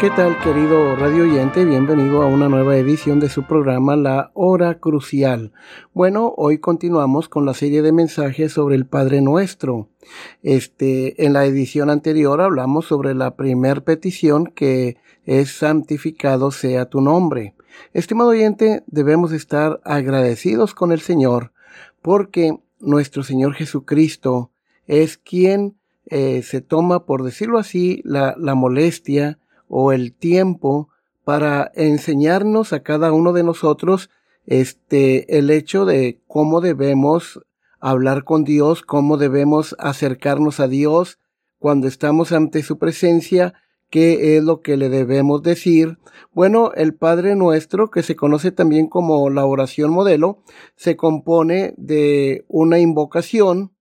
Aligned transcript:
¿Qué 0.00 0.08
tal 0.08 0.38
querido 0.38 0.96
radio 0.96 1.24
oyente? 1.24 1.66
Bienvenido 1.66 2.22
a 2.22 2.26
una 2.26 2.48
nueva 2.48 2.74
edición 2.78 3.20
de 3.20 3.28
su 3.28 3.42
programa 3.42 3.96
La 3.96 4.30
Hora 4.32 4.78
Crucial. 4.78 5.52
Bueno, 5.92 6.32
hoy 6.38 6.56
continuamos 6.56 7.28
con 7.28 7.44
la 7.44 7.52
serie 7.52 7.82
de 7.82 7.92
mensajes 7.92 8.50
sobre 8.50 8.76
el 8.76 8.86
Padre 8.86 9.20
Nuestro. 9.20 9.90
Este, 10.42 11.26
en 11.26 11.34
la 11.34 11.44
edición 11.44 11.90
anterior 11.90 12.40
hablamos 12.40 12.86
sobre 12.86 13.14
la 13.14 13.36
primer 13.36 13.84
petición 13.84 14.46
que 14.46 14.96
es 15.26 15.50
santificado 15.50 16.50
sea 16.50 16.86
tu 16.86 17.02
nombre. 17.02 17.54
Estimado 17.92 18.30
oyente, 18.30 18.82
debemos 18.86 19.32
estar 19.32 19.82
agradecidos 19.84 20.72
con 20.72 20.92
el 20.92 21.00
Señor 21.00 21.52
porque 22.00 22.58
nuestro 22.78 23.22
Señor 23.22 23.52
Jesucristo 23.52 24.50
es 24.86 25.18
quien 25.18 25.76
eh, 26.06 26.40
se 26.42 26.62
toma, 26.62 27.04
por 27.04 27.22
decirlo 27.22 27.58
así, 27.58 28.00
la, 28.02 28.34
la 28.38 28.54
molestia 28.54 29.38
o 29.70 29.92
el 29.92 30.12
tiempo 30.12 30.88
para 31.24 31.70
enseñarnos 31.74 32.72
a 32.72 32.82
cada 32.82 33.12
uno 33.12 33.32
de 33.32 33.44
nosotros 33.44 34.10
este 34.46 35.38
el 35.38 35.48
hecho 35.50 35.84
de 35.84 36.20
cómo 36.26 36.60
debemos 36.60 37.40
hablar 37.78 38.24
con 38.24 38.44
Dios, 38.44 38.82
cómo 38.82 39.16
debemos 39.16 39.76
acercarnos 39.78 40.58
a 40.60 40.66
Dios 40.66 41.18
cuando 41.58 41.86
estamos 41.86 42.32
ante 42.32 42.62
su 42.62 42.78
presencia, 42.78 43.54
qué 43.90 44.36
es 44.36 44.42
lo 44.42 44.60
que 44.60 44.76
le 44.76 44.88
debemos 44.88 45.42
decir. 45.42 45.98
Bueno, 46.32 46.72
el 46.74 46.94
Padre 46.94 47.36
Nuestro, 47.36 47.90
que 47.90 48.02
se 48.02 48.16
conoce 48.16 48.50
también 48.50 48.88
como 48.88 49.30
la 49.30 49.46
oración 49.46 49.90
modelo, 49.90 50.42
se 50.74 50.96
compone 50.96 51.74
de 51.76 52.44
una 52.48 52.80
invocación, 52.80 53.72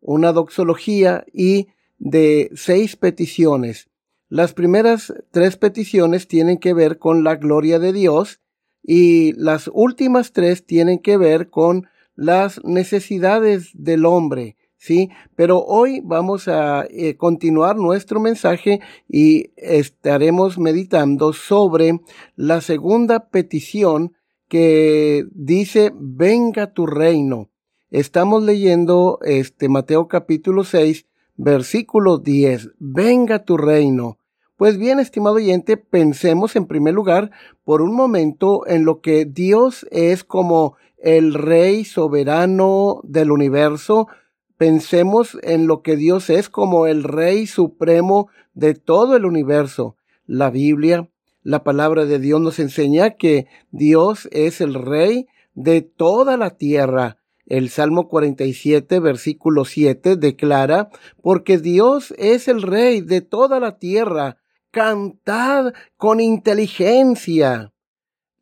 una 0.00 0.32
doxología 0.32 1.24
y 1.32 1.68
de 1.98 2.50
seis 2.54 2.96
peticiones. 2.96 3.88
Las 4.30 4.52
primeras 4.52 5.14
tres 5.30 5.56
peticiones 5.56 6.28
tienen 6.28 6.58
que 6.58 6.74
ver 6.74 6.98
con 6.98 7.24
la 7.24 7.36
gloria 7.36 7.78
de 7.78 7.94
Dios 7.94 8.40
y 8.82 9.32
las 9.32 9.70
últimas 9.72 10.32
tres 10.32 10.66
tienen 10.66 10.98
que 10.98 11.16
ver 11.16 11.48
con 11.48 11.88
las 12.14 12.62
necesidades 12.62 13.70
del 13.72 14.04
hombre, 14.04 14.56
¿sí? 14.76 15.08
Pero 15.34 15.64
hoy 15.64 16.02
vamos 16.04 16.46
a 16.46 16.84
eh, 16.90 17.16
continuar 17.16 17.76
nuestro 17.76 18.20
mensaje 18.20 18.80
y 19.08 19.50
estaremos 19.56 20.58
meditando 20.58 21.32
sobre 21.32 21.98
la 22.36 22.60
segunda 22.60 23.30
petición 23.30 24.12
que 24.46 25.24
dice, 25.32 25.90
venga 25.94 26.74
tu 26.74 26.86
reino. 26.86 27.48
Estamos 27.90 28.42
leyendo 28.42 29.20
este 29.22 29.70
Mateo 29.70 30.06
capítulo 30.06 30.64
6, 30.64 31.06
versículo 31.36 32.18
10. 32.18 32.72
Venga 32.78 33.44
tu 33.44 33.56
reino. 33.56 34.17
Pues 34.58 34.76
bien, 34.76 34.98
estimado 34.98 35.36
oyente, 35.36 35.76
pensemos 35.76 36.56
en 36.56 36.66
primer 36.66 36.92
lugar 36.92 37.30
por 37.62 37.80
un 37.80 37.94
momento 37.94 38.66
en 38.66 38.84
lo 38.84 39.00
que 39.00 39.24
Dios 39.24 39.86
es 39.92 40.24
como 40.24 40.76
el 40.96 41.34
Rey 41.34 41.84
soberano 41.84 43.00
del 43.04 43.30
universo. 43.30 44.08
Pensemos 44.56 45.38
en 45.44 45.68
lo 45.68 45.82
que 45.82 45.94
Dios 45.94 46.28
es 46.28 46.48
como 46.48 46.88
el 46.88 47.04
Rey 47.04 47.46
supremo 47.46 48.30
de 48.52 48.74
todo 48.74 49.14
el 49.14 49.26
universo. 49.26 49.94
La 50.26 50.50
Biblia, 50.50 51.08
la 51.44 51.62
palabra 51.62 52.04
de 52.04 52.18
Dios 52.18 52.40
nos 52.40 52.58
enseña 52.58 53.10
que 53.10 53.46
Dios 53.70 54.28
es 54.32 54.60
el 54.60 54.74
Rey 54.74 55.28
de 55.54 55.82
toda 55.82 56.36
la 56.36 56.56
tierra. 56.56 57.18
El 57.46 57.68
Salmo 57.68 58.08
47, 58.08 58.98
versículo 58.98 59.64
7 59.64 60.16
declara, 60.16 60.90
porque 61.22 61.58
Dios 61.58 62.12
es 62.18 62.48
el 62.48 62.60
Rey 62.60 63.02
de 63.02 63.20
toda 63.20 63.60
la 63.60 63.78
tierra, 63.78 64.38
cantad 64.70 65.72
con 65.96 66.20
inteligencia. 66.20 67.72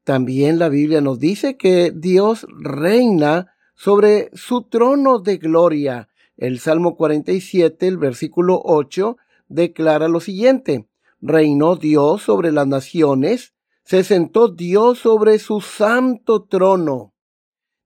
También 0.05 0.59
la 0.59 0.69
Biblia 0.69 1.01
nos 1.01 1.19
dice 1.19 1.57
que 1.57 1.93
Dios 1.95 2.47
reina 2.51 3.53
sobre 3.75 4.31
su 4.35 4.63
trono 4.63 5.19
de 5.19 5.39
gloria. 5.39 6.09
El 6.37 6.59
Salmo 6.59 6.97
47, 6.97 7.87
el 7.87 7.99
versículo 7.99 8.61
8, 8.65 9.17
declara 9.49 10.09
lo 10.09 10.21
siguiente. 10.21 10.89
Reinó 11.21 11.77
Dios 11.77 12.23
sobre 12.23 12.53
las 12.53 12.67
naciones, 12.67 13.55
se 13.85 14.05
sentó 14.05 14.49
Dios 14.49 14.99
sobre 14.99 15.39
su 15.39 15.61
santo 15.61 16.45
trono. 16.45 17.15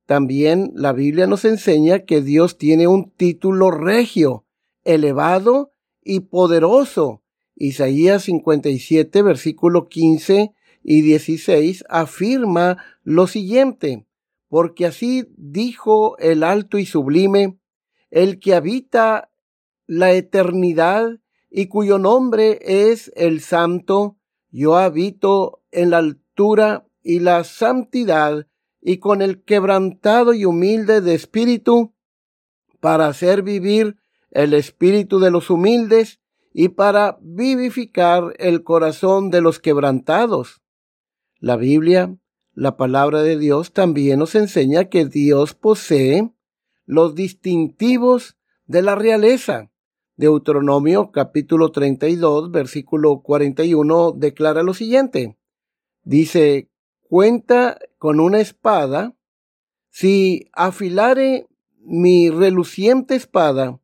También 0.06 0.72
la 0.74 0.92
Biblia 0.92 1.26
nos 1.26 1.44
enseña 1.44 2.00
que 2.00 2.20
Dios 2.20 2.58
tiene 2.58 2.88
un 2.88 3.10
título 3.10 3.70
regio, 3.70 4.44
elevado 4.84 5.72
y 6.02 6.20
poderoso, 6.20 7.22
Isaías 7.60 8.22
57, 8.22 9.20
versículo 9.20 9.86
15 9.88 10.54
y 10.82 11.02
16 11.02 11.84
afirma 11.90 12.78
lo 13.04 13.26
siguiente, 13.26 14.06
porque 14.48 14.86
así 14.86 15.26
dijo 15.36 16.16
el 16.18 16.42
alto 16.42 16.78
y 16.78 16.86
sublime, 16.86 17.58
el 18.10 18.40
que 18.40 18.54
habita 18.54 19.30
la 19.86 20.12
eternidad 20.12 21.18
y 21.50 21.66
cuyo 21.66 21.98
nombre 21.98 22.60
es 22.62 23.12
el 23.14 23.42
santo, 23.42 24.16
yo 24.50 24.78
habito 24.78 25.62
en 25.70 25.90
la 25.90 25.98
altura 25.98 26.86
y 27.02 27.20
la 27.20 27.44
santidad 27.44 28.46
y 28.80 28.96
con 28.96 29.20
el 29.20 29.44
quebrantado 29.44 30.32
y 30.32 30.46
humilde 30.46 31.02
de 31.02 31.14
espíritu, 31.14 31.92
para 32.80 33.08
hacer 33.08 33.42
vivir 33.42 33.98
el 34.30 34.54
espíritu 34.54 35.18
de 35.18 35.30
los 35.30 35.50
humildes 35.50 36.20
y 36.52 36.70
para 36.70 37.18
vivificar 37.20 38.34
el 38.38 38.64
corazón 38.64 39.30
de 39.30 39.40
los 39.40 39.60
quebrantados. 39.60 40.60
La 41.38 41.56
Biblia, 41.56 42.16
la 42.54 42.76
palabra 42.76 43.22
de 43.22 43.38
Dios, 43.38 43.72
también 43.72 44.18
nos 44.18 44.34
enseña 44.34 44.86
que 44.86 45.06
Dios 45.06 45.54
posee 45.54 46.30
los 46.84 47.14
distintivos 47.14 48.36
de 48.66 48.82
la 48.82 48.94
realeza. 48.94 49.70
Deuteronomio 50.16 51.12
capítulo 51.12 51.70
32 51.70 52.50
versículo 52.50 53.22
41 53.22 54.12
declara 54.12 54.62
lo 54.62 54.74
siguiente. 54.74 55.38
Dice, 56.02 56.68
cuenta 57.02 57.78
con 57.96 58.20
una 58.20 58.40
espada, 58.40 59.16
si 59.88 60.50
afilare 60.52 61.48
mi 61.78 62.28
reluciente 62.28 63.14
espada 63.14 63.79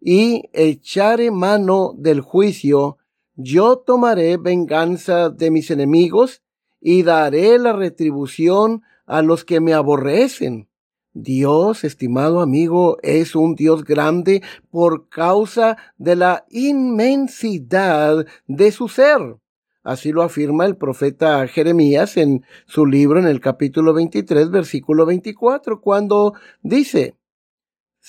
y 0.00 0.48
echaré 0.52 1.30
mano 1.30 1.94
del 1.96 2.20
juicio, 2.20 2.98
yo 3.34 3.78
tomaré 3.78 4.36
venganza 4.36 5.30
de 5.30 5.50
mis 5.50 5.70
enemigos 5.70 6.42
y 6.80 7.02
daré 7.02 7.58
la 7.58 7.72
retribución 7.72 8.82
a 9.06 9.22
los 9.22 9.44
que 9.44 9.60
me 9.60 9.74
aborrecen. 9.74 10.68
Dios, 11.14 11.82
estimado 11.84 12.40
amigo, 12.40 12.98
es 13.02 13.34
un 13.34 13.54
Dios 13.54 13.84
grande 13.84 14.42
por 14.70 15.08
causa 15.08 15.76
de 15.96 16.14
la 16.14 16.44
inmensidad 16.50 18.26
de 18.46 18.70
su 18.70 18.88
ser. 18.88 19.36
Así 19.82 20.12
lo 20.12 20.22
afirma 20.22 20.66
el 20.66 20.76
profeta 20.76 21.46
Jeremías 21.48 22.16
en 22.16 22.44
su 22.66 22.86
libro 22.86 23.18
en 23.18 23.26
el 23.26 23.40
capítulo 23.40 23.94
23, 23.94 24.50
versículo 24.50 25.06
24, 25.06 25.80
cuando 25.80 26.34
dice, 26.62 27.16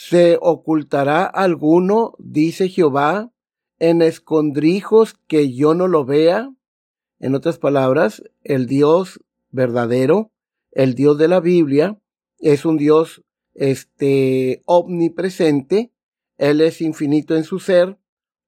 ¿Se 0.01 0.37
ocultará 0.39 1.25
alguno, 1.25 2.13
dice 2.19 2.69
Jehová, 2.69 3.33
en 3.79 4.01
escondrijos 4.01 5.19
que 5.27 5.53
yo 5.53 5.73
no 5.73 5.89
lo 5.89 6.05
vea? 6.05 6.53
En 7.19 7.35
otras 7.35 7.59
palabras, 7.59 8.23
el 8.45 8.65
Dios 8.65 9.19
verdadero, 9.51 10.31
el 10.71 10.95
Dios 10.95 11.17
de 11.17 11.27
la 11.27 11.41
Biblia, 11.41 11.99
es 12.39 12.63
un 12.63 12.77
Dios 12.77 13.25
este 13.53 14.61
omnipresente, 14.63 15.91
él 16.37 16.61
es 16.61 16.79
infinito 16.79 17.35
en 17.35 17.43
su 17.43 17.59
ser, 17.59 17.97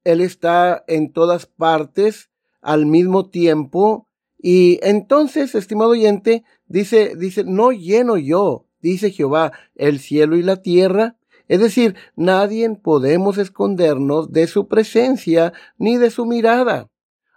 él 0.05 0.21
está 0.21 0.85
en 0.87 1.11
todas 1.11 1.47
partes 1.47 2.29
al 2.61 2.85
mismo 2.85 3.29
tiempo. 3.29 4.07
Y 4.41 4.79
entonces, 4.83 5.53
estimado 5.53 5.89
oyente, 5.89 6.45
dice, 6.67 7.13
dice, 7.17 7.43
no 7.43 7.73
lleno 7.73 8.15
yo, 8.15 8.67
dice 8.79 9.11
Jehová, 9.11 9.51
el 9.75 9.99
cielo 9.99 10.37
y 10.37 10.43
la 10.43 10.61
tierra. 10.61 11.17
Es 11.51 11.59
decir, 11.59 11.97
nadie 12.15 12.73
podemos 12.75 13.37
escondernos 13.37 14.31
de 14.31 14.47
su 14.47 14.69
presencia 14.69 15.51
ni 15.77 15.97
de 15.97 16.09
su 16.09 16.25
mirada. 16.25 16.89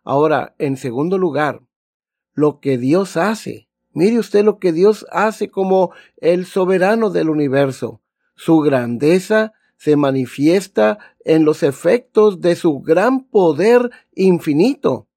Ahora, 0.04 0.54
en 0.58 0.76
segundo 0.76 1.18
lugar, 1.18 1.62
lo 2.32 2.60
que 2.60 2.78
Dios 2.78 3.16
hace. 3.16 3.66
Mire 3.92 4.20
usted 4.20 4.44
lo 4.44 4.60
que 4.60 4.72
Dios 4.72 5.04
hace 5.10 5.50
como 5.50 5.90
el 6.18 6.46
soberano 6.46 7.10
del 7.10 7.28
universo. 7.28 8.02
Su 8.36 8.60
grandeza 8.60 9.52
se 9.78 9.96
manifiesta 9.96 11.00
en 11.24 11.44
los 11.44 11.64
efectos 11.64 12.40
de 12.40 12.54
su 12.54 12.82
gran 12.82 13.24
poder 13.24 13.90
infinito. 14.14 15.08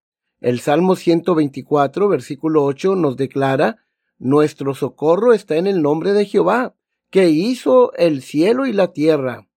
El 0.42 0.60
Salmo 0.60 0.96
124, 0.96 2.08
versículo 2.08 2.64
8 2.64 2.96
nos 2.96 3.16
declara, 3.16 3.78
Nuestro 4.18 4.74
socorro 4.74 5.34
está 5.34 5.58
en 5.58 5.68
el 5.68 5.84
nombre 5.84 6.14
de 6.14 6.26
Jehová, 6.26 6.74
que 7.10 7.30
hizo 7.30 7.94
el 7.94 8.22
cielo 8.22 8.66
y 8.66 8.74
la 8.74 8.92
tierra. 8.94 9.48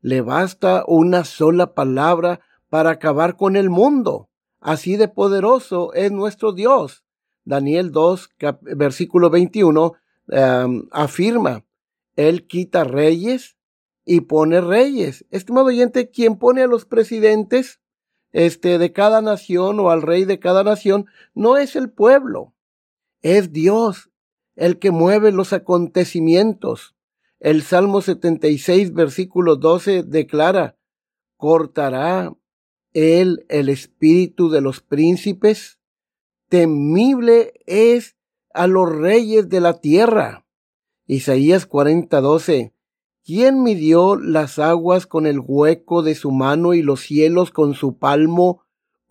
Le 0.00 0.20
basta 0.20 0.84
una 0.86 1.24
sola 1.24 1.74
palabra 1.74 2.40
para 2.68 2.90
acabar 2.90 3.36
con 3.36 3.56
el 3.56 3.70
mundo. 3.70 4.28
Así 4.60 4.96
de 4.96 5.08
poderoso 5.08 5.92
es 5.94 6.12
nuestro 6.12 6.52
Dios. 6.52 7.04
Daniel 7.44 7.90
2, 7.90 8.30
versículo 8.62 9.30
21, 9.30 9.94
em, 10.28 10.86
afirma, 10.92 11.64
Él 12.14 12.46
quita 12.46 12.84
reyes 12.84 13.56
y 14.04 14.22
pone 14.22 14.60
reyes. 14.60 15.24
Estimado 15.30 15.66
oyente, 15.66 16.10
quien 16.10 16.38
pone 16.38 16.62
a 16.62 16.66
los 16.66 16.84
presidentes 16.84 17.80
este, 18.32 18.78
de 18.78 18.92
cada 18.92 19.22
nación 19.22 19.80
o 19.80 19.90
al 19.90 20.02
rey 20.02 20.24
de 20.24 20.38
cada 20.38 20.64
nación 20.64 21.06
no 21.34 21.56
es 21.56 21.76
el 21.76 21.90
pueblo, 21.90 22.54
es 23.20 23.52
Dios 23.52 24.11
el 24.56 24.78
que 24.78 24.90
mueve 24.90 25.32
los 25.32 25.52
acontecimientos. 25.52 26.94
El 27.40 27.62
Salmo 27.62 28.00
76, 28.00 28.92
versículo 28.92 29.56
12 29.56 30.02
declara, 30.04 30.76
cortará 31.36 32.32
él 32.92 33.44
el 33.48 33.68
espíritu 33.68 34.50
de 34.50 34.60
los 34.60 34.80
príncipes, 34.80 35.78
temible 36.48 37.54
es 37.66 38.16
a 38.52 38.66
los 38.66 38.90
reyes 38.94 39.48
de 39.48 39.60
la 39.60 39.80
tierra. 39.80 40.46
Isaías 41.06 41.66
40, 41.66 42.20
12, 42.20 42.74
¿Quién 43.24 43.62
midió 43.62 44.16
las 44.16 44.58
aguas 44.58 45.06
con 45.06 45.26
el 45.26 45.38
hueco 45.38 46.02
de 46.02 46.16
su 46.16 46.32
mano 46.32 46.74
y 46.74 46.82
los 46.82 47.02
cielos 47.02 47.52
con 47.52 47.74
su 47.74 47.96
palmo? 47.96 48.61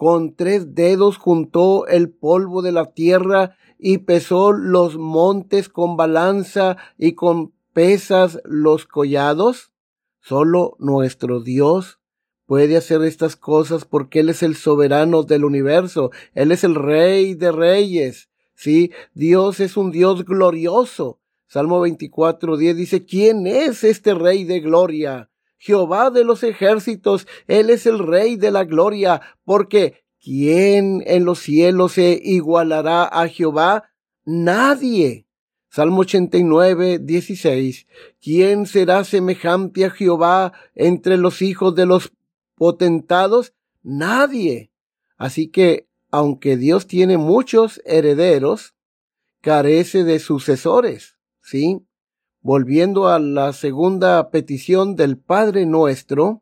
Con 0.01 0.33
tres 0.35 0.73
dedos 0.73 1.17
juntó 1.17 1.85
el 1.85 2.09
polvo 2.09 2.63
de 2.63 2.71
la 2.71 2.91
tierra 2.91 3.55
y 3.77 3.99
pesó 3.99 4.51
los 4.51 4.97
montes 4.97 5.69
con 5.69 5.95
balanza 5.95 6.75
y 6.97 7.13
con 7.13 7.53
pesas 7.71 8.39
los 8.43 8.87
collados. 8.87 9.73
Solo 10.19 10.75
nuestro 10.79 11.39
Dios 11.39 11.99
puede 12.47 12.77
hacer 12.77 13.03
estas 13.03 13.35
cosas 13.35 13.85
porque 13.85 14.21
Él 14.21 14.29
es 14.29 14.41
el 14.41 14.55
soberano 14.55 15.21
del 15.21 15.45
universo, 15.45 16.09
Él 16.33 16.51
es 16.51 16.63
el 16.63 16.73
rey 16.73 17.35
de 17.35 17.51
reyes. 17.51 18.31
Sí, 18.55 18.89
Dios 19.13 19.59
es 19.59 19.77
un 19.77 19.91
Dios 19.91 20.25
glorioso. 20.25 21.19
Salmo 21.45 21.79
24, 21.79 22.57
10 22.57 22.75
dice, 22.75 23.05
¿quién 23.05 23.45
es 23.45 23.83
este 23.83 24.15
Rey 24.15 24.45
de 24.45 24.61
gloria? 24.61 25.30
Jehová 25.61 26.09
de 26.09 26.23
los 26.23 26.41
ejércitos, 26.41 27.27
Él 27.45 27.69
es 27.69 27.85
el 27.85 27.99
Rey 27.99 28.35
de 28.35 28.49
la 28.49 28.63
gloria, 28.63 29.21
porque 29.45 30.03
¿quién 30.19 31.03
en 31.05 31.23
los 31.23 31.37
cielos 31.37 31.91
se 31.91 32.19
igualará 32.23 33.03
a 33.03 33.27
Jehová? 33.27 33.83
Nadie. 34.25 35.27
Salmo 35.69 35.99
89, 35.99 36.97
16. 37.03 37.85
¿Quién 38.19 38.65
será 38.65 39.03
semejante 39.03 39.85
a 39.85 39.91
Jehová 39.91 40.51
entre 40.73 41.17
los 41.17 41.43
hijos 41.43 41.75
de 41.75 41.85
los 41.85 42.11
potentados? 42.55 43.53
Nadie. 43.83 44.71
Así 45.15 45.47
que, 45.47 45.87
aunque 46.09 46.57
Dios 46.57 46.87
tiene 46.87 47.19
muchos 47.19 47.83
herederos, 47.85 48.73
carece 49.41 50.03
de 50.03 50.17
sucesores. 50.17 51.19
¿sí? 51.43 51.85
Volviendo 52.43 53.07
a 53.07 53.19
la 53.19 53.53
segunda 53.53 54.31
petición 54.31 54.95
del 54.95 55.17
Padre 55.17 55.67
nuestro, 55.67 56.41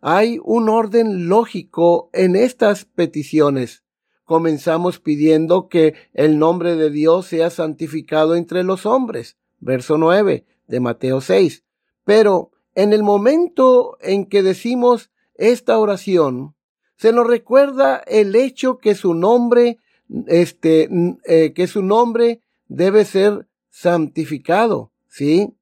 hay 0.00 0.40
un 0.42 0.68
orden 0.68 1.28
lógico 1.28 2.10
en 2.12 2.34
estas 2.34 2.84
peticiones. 2.84 3.84
Comenzamos 4.24 4.98
pidiendo 4.98 5.68
que 5.68 5.94
el 6.12 6.40
nombre 6.40 6.74
de 6.74 6.90
Dios 6.90 7.26
sea 7.26 7.50
santificado 7.50 8.34
entre 8.34 8.64
los 8.64 8.84
hombres, 8.84 9.36
verso 9.60 9.96
9 9.96 10.44
de 10.66 10.80
Mateo 10.80 11.20
6. 11.20 11.62
Pero 12.04 12.50
en 12.74 12.92
el 12.92 13.04
momento 13.04 13.96
en 14.00 14.26
que 14.26 14.42
decimos 14.42 15.10
esta 15.34 15.78
oración, 15.78 16.56
se 16.96 17.12
nos 17.12 17.28
recuerda 17.28 17.98
el 18.08 18.34
hecho 18.34 18.78
que 18.78 18.96
su 18.96 19.14
nombre, 19.14 19.78
este, 20.26 20.88
eh, 21.26 21.52
que 21.52 21.68
su 21.68 21.82
nombre 21.82 22.40
debe 22.66 23.04
ser 23.04 23.46
santificado, 23.70 24.90
¿sí? 25.18 25.52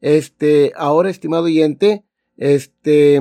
Este, 0.00 0.72
ahora, 0.74 1.08
estimado 1.08 1.44
oyente, 1.44 2.04
este, 2.36 3.20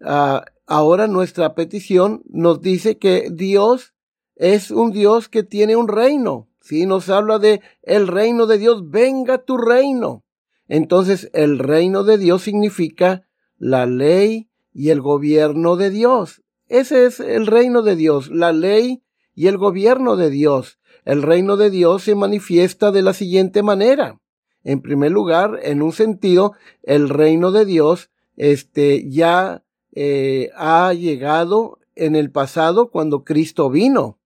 ah, 0.00 0.46
ahora 0.66 1.06
nuestra 1.06 1.54
petición 1.54 2.22
nos 2.30 2.62
dice 2.62 2.96
que 2.96 3.28
Dios 3.30 3.92
es 4.36 4.70
un 4.70 4.90
Dios 4.90 5.28
que 5.28 5.42
tiene 5.42 5.76
un 5.76 5.86
reino, 5.86 6.48
¿sí? 6.62 6.86
Nos 6.86 7.10
habla 7.10 7.38
de 7.38 7.60
el 7.82 8.08
reino 8.08 8.46
de 8.46 8.56
Dios, 8.56 8.88
venga 8.88 9.44
tu 9.44 9.58
reino. 9.58 10.24
Entonces, 10.66 11.30
el 11.34 11.58
reino 11.58 12.04
de 12.04 12.16
Dios 12.16 12.42
significa 12.42 13.28
la 13.58 13.84
ley 13.84 14.48
y 14.72 14.88
el 14.88 15.02
gobierno 15.02 15.76
de 15.76 15.90
Dios. 15.90 16.42
Ese 16.68 17.04
es 17.04 17.20
el 17.20 17.46
reino 17.46 17.82
de 17.82 17.96
Dios, 17.96 18.30
la 18.30 18.52
ley 18.52 19.02
y 19.34 19.48
el 19.48 19.58
gobierno 19.58 20.16
de 20.16 20.30
Dios. 20.30 20.78
El 21.04 21.20
reino 21.20 21.58
de 21.58 21.68
Dios 21.68 22.04
se 22.04 22.14
manifiesta 22.14 22.92
de 22.92 23.02
la 23.02 23.12
siguiente 23.12 23.62
manera. 23.62 24.18
En 24.64 24.80
primer 24.82 25.12
lugar, 25.12 25.58
en 25.62 25.82
un 25.82 25.92
sentido, 25.92 26.52
el 26.82 27.08
reino 27.08 27.52
de 27.52 27.64
Dios 27.64 28.10
este, 28.36 29.08
ya 29.08 29.64
eh, 29.92 30.50
ha 30.56 30.92
llegado 30.92 31.78
en 31.94 32.16
el 32.16 32.30
pasado 32.30 32.90
cuando 32.90 33.24
Cristo 33.24 33.70
vino. 33.70 34.18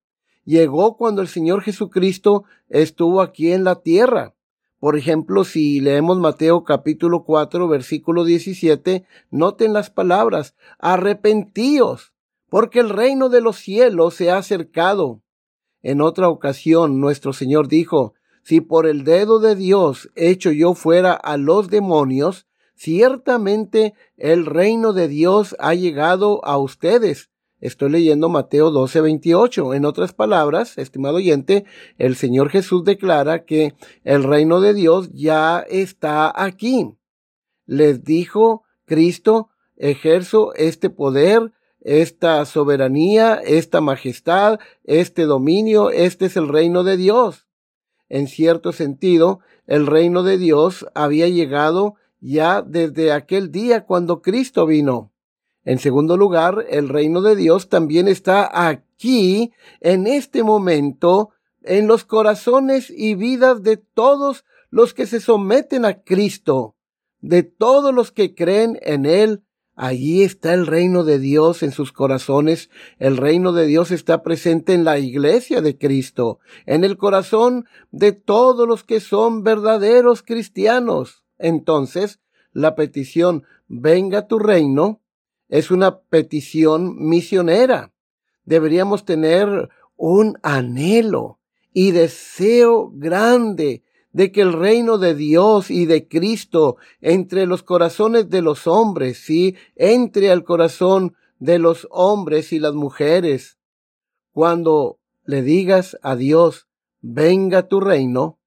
Llegó 0.44 0.96
cuando 0.96 1.22
el 1.22 1.28
Señor 1.28 1.62
Jesucristo 1.62 2.44
estuvo 2.68 3.20
aquí 3.20 3.52
en 3.52 3.64
la 3.64 3.76
tierra. 3.76 4.34
Por 4.78 4.96
ejemplo, 4.96 5.44
si 5.44 5.80
leemos 5.80 6.18
Mateo 6.18 6.64
capítulo 6.64 7.22
4, 7.22 7.68
versículo 7.68 8.24
17, 8.24 9.04
noten 9.30 9.72
las 9.72 9.90
palabras, 9.90 10.56
arrepentíos, 10.80 12.12
porque 12.48 12.80
el 12.80 12.90
reino 12.90 13.28
de 13.28 13.40
los 13.40 13.56
cielos 13.56 14.14
se 14.14 14.30
ha 14.30 14.38
acercado. 14.38 15.22
En 15.82 16.00
otra 16.00 16.28
ocasión 16.28 17.00
nuestro 17.00 17.32
Señor 17.32 17.68
dijo, 17.68 18.14
si 18.42 18.60
por 18.60 18.86
el 18.86 19.04
dedo 19.04 19.38
de 19.38 19.54
Dios 19.54 20.10
hecho 20.14 20.50
yo 20.50 20.74
fuera 20.74 21.12
a 21.12 21.36
los 21.36 21.68
demonios, 21.68 22.46
ciertamente 22.74 23.94
el 24.16 24.46
reino 24.46 24.92
de 24.92 25.08
Dios 25.08 25.56
ha 25.58 25.74
llegado 25.74 26.44
a 26.44 26.58
ustedes. 26.58 27.30
Estoy 27.60 27.90
leyendo 27.90 28.28
Mateo 28.28 28.70
12, 28.70 29.00
28. 29.00 29.74
En 29.74 29.84
otras 29.84 30.12
palabras, 30.12 30.78
estimado 30.78 31.16
oyente, 31.16 31.64
el 31.96 32.16
Señor 32.16 32.50
Jesús 32.50 32.82
declara 32.84 33.44
que 33.44 33.74
el 34.02 34.24
reino 34.24 34.60
de 34.60 34.74
Dios 34.74 35.10
ya 35.12 35.60
está 35.60 36.32
aquí. 36.34 36.92
Les 37.64 38.02
dijo 38.02 38.64
Cristo, 38.84 39.50
ejerzo 39.76 40.52
este 40.54 40.90
poder 40.90 41.52
esta 41.84 42.44
soberanía, 42.44 43.34
esta 43.44 43.80
majestad, 43.80 44.58
este 44.84 45.22
dominio, 45.22 45.90
este 45.90 46.26
es 46.26 46.36
el 46.36 46.48
reino 46.48 46.84
de 46.84 46.96
Dios. 46.96 47.46
En 48.12 48.28
cierto 48.28 48.72
sentido, 48.72 49.40
el 49.66 49.86
reino 49.86 50.22
de 50.22 50.36
Dios 50.36 50.86
había 50.92 51.28
llegado 51.28 51.94
ya 52.20 52.60
desde 52.60 53.10
aquel 53.10 53.50
día 53.50 53.86
cuando 53.86 54.20
Cristo 54.20 54.66
vino. 54.66 55.10
En 55.64 55.78
segundo 55.78 56.18
lugar, 56.18 56.66
el 56.68 56.90
reino 56.90 57.22
de 57.22 57.36
Dios 57.36 57.70
también 57.70 58.08
está 58.08 58.68
aquí, 58.68 59.54
en 59.80 60.06
este 60.06 60.42
momento, 60.42 61.30
en 61.62 61.86
los 61.86 62.04
corazones 62.04 62.92
y 62.94 63.14
vidas 63.14 63.62
de 63.62 63.78
todos 63.78 64.44
los 64.68 64.92
que 64.92 65.06
se 65.06 65.18
someten 65.18 65.86
a 65.86 66.02
Cristo, 66.02 66.76
de 67.22 67.42
todos 67.44 67.94
los 67.94 68.12
que 68.12 68.34
creen 68.34 68.78
en 68.82 69.06
Él 69.06 69.42
Allí 69.74 70.22
está 70.22 70.52
el 70.52 70.66
reino 70.66 71.04
de 71.04 71.18
Dios 71.18 71.62
en 71.62 71.72
sus 71.72 71.92
corazones. 71.92 72.70
El 72.98 73.16
reino 73.16 73.52
de 73.52 73.66
Dios 73.66 73.90
está 73.90 74.22
presente 74.22 74.74
en 74.74 74.84
la 74.84 74.98
iglesia 74.98 75.62
de 75.62 75.78
Cristo, 75.78 76.38
en 76.66 76.84
el 76.84 76.96
corazón 76.96 77.66
de 77.90 78.12
todos 78.12 78.68
los 78.68 78.84
que 78.84 79.00
son 79.00 79.42
verdaderos 79.42 80.22
cristianos. 80.22 81.24
Entonces, 81.38 82.20
la 82.52 82.74
petición 82.74 83.44
venga 83.66 84.26
tu 84.26 84.38
reino 84.38 85.02
es 85.52 85.70
una 85.70 86.00
petición 86.00 86.96
misionera. 86.96 87.92
deberíamos 88.44 89.04
tener 89.04 89.68
un 89.96 90.38
anhelo 90.42 91.40
y 91.74 91.90
deseo 91.90 92.90
grande 92.94 93.84
de 94.12 94.30
que 94.30 94.42
el 94.42 94.52
reino 94.52 94.98
de 94.98 95.14
Dios 95.14 95.70
y 95.70 95.86
de 95.86 96.06
Cristo 96.06 96.76
entre 97.00 97.46
los 97.46 97.62
corazones 97.62 98.28
de 98.28 98.42
los 98.42 98.66
hombres, 98.66 99.18
sí, 99.18 99.56
entre 99.74 100.30
al 100.30 100.44
corazón 100.44 101.16
de 101.38 101.58
los 101.58 101.88
hombres 101.90 102.52
y 102.52 102.58
las 102.58 102.74
mujeres. 102.74 103.58
Cuando 104.32 104.98
le 105.24 105.42
digas 105.42 105.98
a 106.02 106.14
Dios, 106.16 106.68
venga 107.00 107.68
tu 107.68 107.80
reino, 107.80 108.38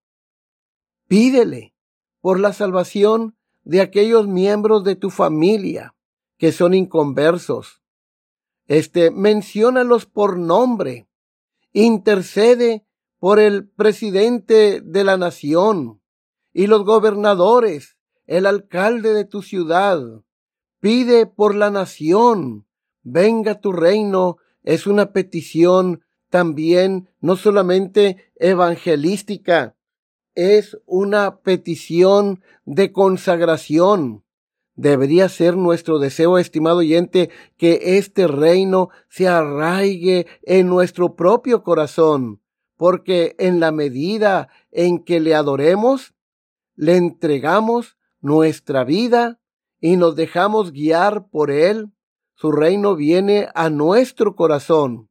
pídele 1.07 1.73
por 2.21 2.39
la 2.39 2.53
salvación 2.53 3.35
de 3.63 3.81
aquellos 3.81 4.27
miembros 4.27 4.83
de 4.83 4.95
tu 4.95 5.09
familia 5.09 5.95
que 6.37 6.51
son 6.51 6.73
inconversos. 6.73 7.81
Este, 8.67 9.11
menciónalos 9.11 10.05
por 10.05 10.37
nombre. 10.37 11.07
Intercede 11.73 12.84
por 13.25 13.39
el 13.39 13.67
presidente 13.67 14.81
de 14.81 15.03
la 15.03 15.17
nación 15.17 15.99
y 16.53 16.67
los 16.67 16.85
gobernadores, 16.85 17.97
el 18.27 18.45
alcalde 18.45 19.15
de 19.15 19.25
tu 19.25 19.41
ciudad. 19.41 19.99
Pide 20.79 21.25
por 21.25 21.55
la 21.55 21.71
nación. 21.71 22.67
Venga 23.01 23.59
tu 23.59 23.71
reino. 23.71 24.37
Es 24.61 24.85
una 24.85 25.11
petición 25.11 26.03
también 26.29 27.09
no 27.19 27.35
solamente 27.35 28.31
evangelística, 28.35 29.75
es 30.35 30.77
una 30.85 31.39
petición 31.39 32.43
de 32.65 32.91
consagración. 32.91 34.23
Debería 34.75 35.29
ser 35.29 35.57
nuestro 35.57 35.97
deseo, 35.97 36.37
estimado 36.37 36.77
oyente, 36.77 37.31
que 37.57 37.97
este 37.97 38.27
reino 38.27 38.89
se 39.09 39.27
arraigue 39.27 40.27
en 40.43 40.67
nuestro 40.67 41.15
propio 41.15 41.63
corazón, 41.63 42.39
porque 42.77 43.35
en 43.39 43.59
la 43.59 43.71
medida 43.71 44.49
en 44.71 45.03
que 45.03 45.19
le 45.19 45.35
adoremos, 45.35 46.13
le 46.75 46.97
entregamos 46.97 47.97
nuestra 48.21 48.83
vida 48.83 49.39
y 49.79 49.97
nos 49.97 50.15
dejamos 50.15 50.71
guiar 50.71 51.27
por 51.29 51.51
él, 51.51 51.91
su 52.33 52.51
reino 52.51 52.95
viene 52.95 53.47
a 53.55 53.69
nuestro 53.69 54.35
corazón. 54.35 55.09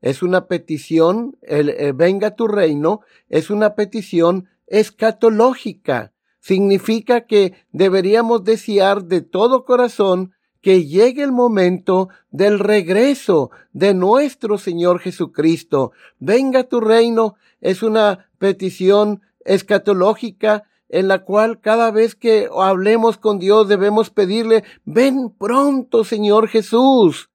Es 0.00 0.22
una 0.22 0.46
petición, 0.46 1.38
el, 1.42 1.70
eh, 1.70 1.92
venga 1.92 2.36
tu 2.36 2.48
reino, 2.48 3.00
es 3.28 3.50
una 3.50 3.74
petición 3.74 4.48
escatológica. 4.66 6.12
Significa 6.38 7.26
que 7.26 7.54
deberíamos 7.72 8.44
desear 8.44 9.04
de 9.04 9.22
todo 9.22 9.64
corazón 9.64 10.32
que 10.66 10.84
llegue 10.84 11.22
el 11.22 11.30
momento 11.30 12.08
del 12.32 12.58
regreso 12.58 13.52
de 13.72 13.94
nuestro 13.94 14.58
Señor 14.58 14.98
Jesucristo. 14.98 15.92
Venga 16.18 16.64
tu 16.64 16.80
reino 16.80 17.36
es 17.60 17.84
una 17.84 18.28
petición 18.38 19.22
escatológica 19.44 20.64
en 20.88 21.06
la 21.06 21.20
cual 21.22 21.60
cada 21.60 21.92
vez 21.92 22.16
que 22.16 22.48
hablemos 22.52 23.16
con 23.16 23.38
Dios 23.38 23.68
debemos 23.68 24.10
pedirle, 24.10 24.64
ven 24.84 25.30
pronto 25.30 26.02
Señor 26.02 26.48
Jesús. 26.48 27.30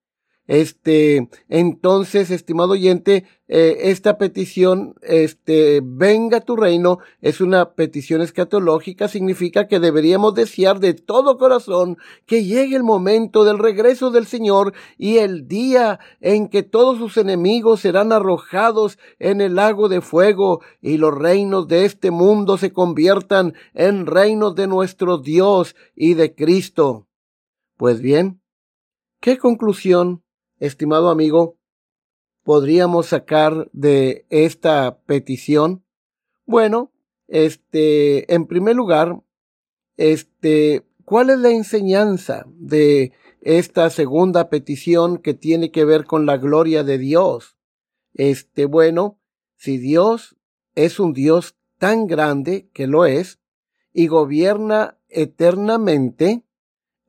Este, 0.48 1.30
entonces, 1.50 2.32
estimado 2.32 2.72
oyente, 2.72 3.26
eh, 3.48 3.90
esta 3.92 4.18
petición, 4.18 4.96
este, 5.02 5.82
venga 5.84 6.42
tu 6.42 6.56
reino, 6.56 6.98
es 7.22 7.42
una 7.42 7.74
petición 7.74 8.22
escatológica, 8.22 9.08
significa 9.08 9.68
que 9.68 9.80
deberíamos 9.80 10.34
desear 10.34 10.80
de 10.80 10.94
todo 10.94 11.38
corazón 11.38 11.98
que 12.26 12.44
llegue 12.44 12.76
el 12.76 12.84
momento 12.84 13.46
del 13.46 13.60
regreso 13.60 14.10
del 14.10 14.26
Señor 14.26 14.74
y 14.98 15.20
el 15.20 15.48
día 15.48 16.00
en 16.22 16.50
que 16.50 16.64
todos 16.64 16.98
sus 16.98 17.18
enemigos 17.18 17.82
serán 17.82 18.12
arrojados 18.12 18.98
en 19.20 19.42
el 19.42 19.56
lago 19.56 19.90
de 19.90 20.02
fuego 20.02 20.62
y 20.82 20.98
los 20.98 21.14
reinos 21.14 21.68
de 21.68 21.86
este 21.86 22.10
mundo 22.10 22.58
se 22.58 22.74
conviertan 22.74 23.54
en 23.74 24.06
reinos 24.06 24.56
de 24.56 24.68
nuestro 24.68 25.20
Dios 25.20 25.76
y 25.96 26.16
de 26.16 26.34
Cristo. 26.34 27.08
Pues 27.78 28.02
bien, 28.02 28.42
¿qué 29.20 29.38
conclusión 29.38 30.24
estimado 30.62 31.10
amigo, 31.10 31.58
podríamos 32.44 33.08
sacar 33.08 33.70
de 33.74 34.26
esta 34.30 35.00
petición? 35.06 35.84
Bueno, 36.46 36.92
este, 37.28 38.34
en 38.34 38.46
primer 38.46 38.76
lugar, 38.76 39.22
este, 39.98 40.86
¿cuál 41.04 41.32
es 41.32 41.40
la 41.40 41.50
enseñanza 41.50 42.46
de 42.48 43.12
esta 43.42 43.90
segunda 43.90 44.50
petición 44.50 45.18
que 45.18 45.34
tiene 45.34 45.72
que 45.72 45.84
ver 45.84 46.06
con 46.06 46.26
la 46.28 46.38
gloria 46.38 46.84
de 46.84 47.00
Dios? 47.00 47.58
Este, 48.14 48.66
bueno, 48.66 49.20
si 49.58 49.80
Dios 49.80 50.38
es 50.76 51.00
un 51.00 51.14
Dios 51.14 51.58
tan 51.80 52.06
grande 52.06 52.70
que 52.72 52.86
lo 52.86 53.06
es 53.06 53.40
y 53.94 54.06
gobierna 54.06 55.00
eternamente, 55.10 56.44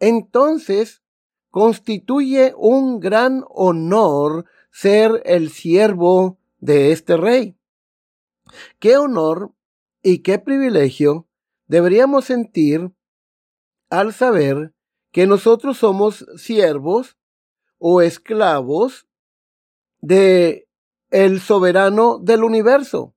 entonces 0.01 1.02
constituye 1.53 2.55
un 2.57 2.99
gran 2.99 3.45
honor 3.51 4.47
ser 4.73 5.23
el 5.27 5.51
siervo 5.51 6.39
de 6.59 6.93
este 6.93 7.19
rey. 7.19 7.57
Qué 8.79 8.97
honor 8.97 9.53
y 10.03 10.21
qué 10.21 10.39
privilegio 10.39 11.29
deberíamos 11.67 12.25
sentir 12.25 12.91
al 13.91 14.15
saber 14.15 14.73
que 15.11 15.27
nosotros 15.27 15.77
somos 15.77 16.25
siervos 16.37 17.19
o 17.79 18.01
esclavos 18.01 19.07
de 20.01 20.69
el 21.11 21.39
soberano 21.39 22.19
del 22.19 22.45
universo, 22.45 23.15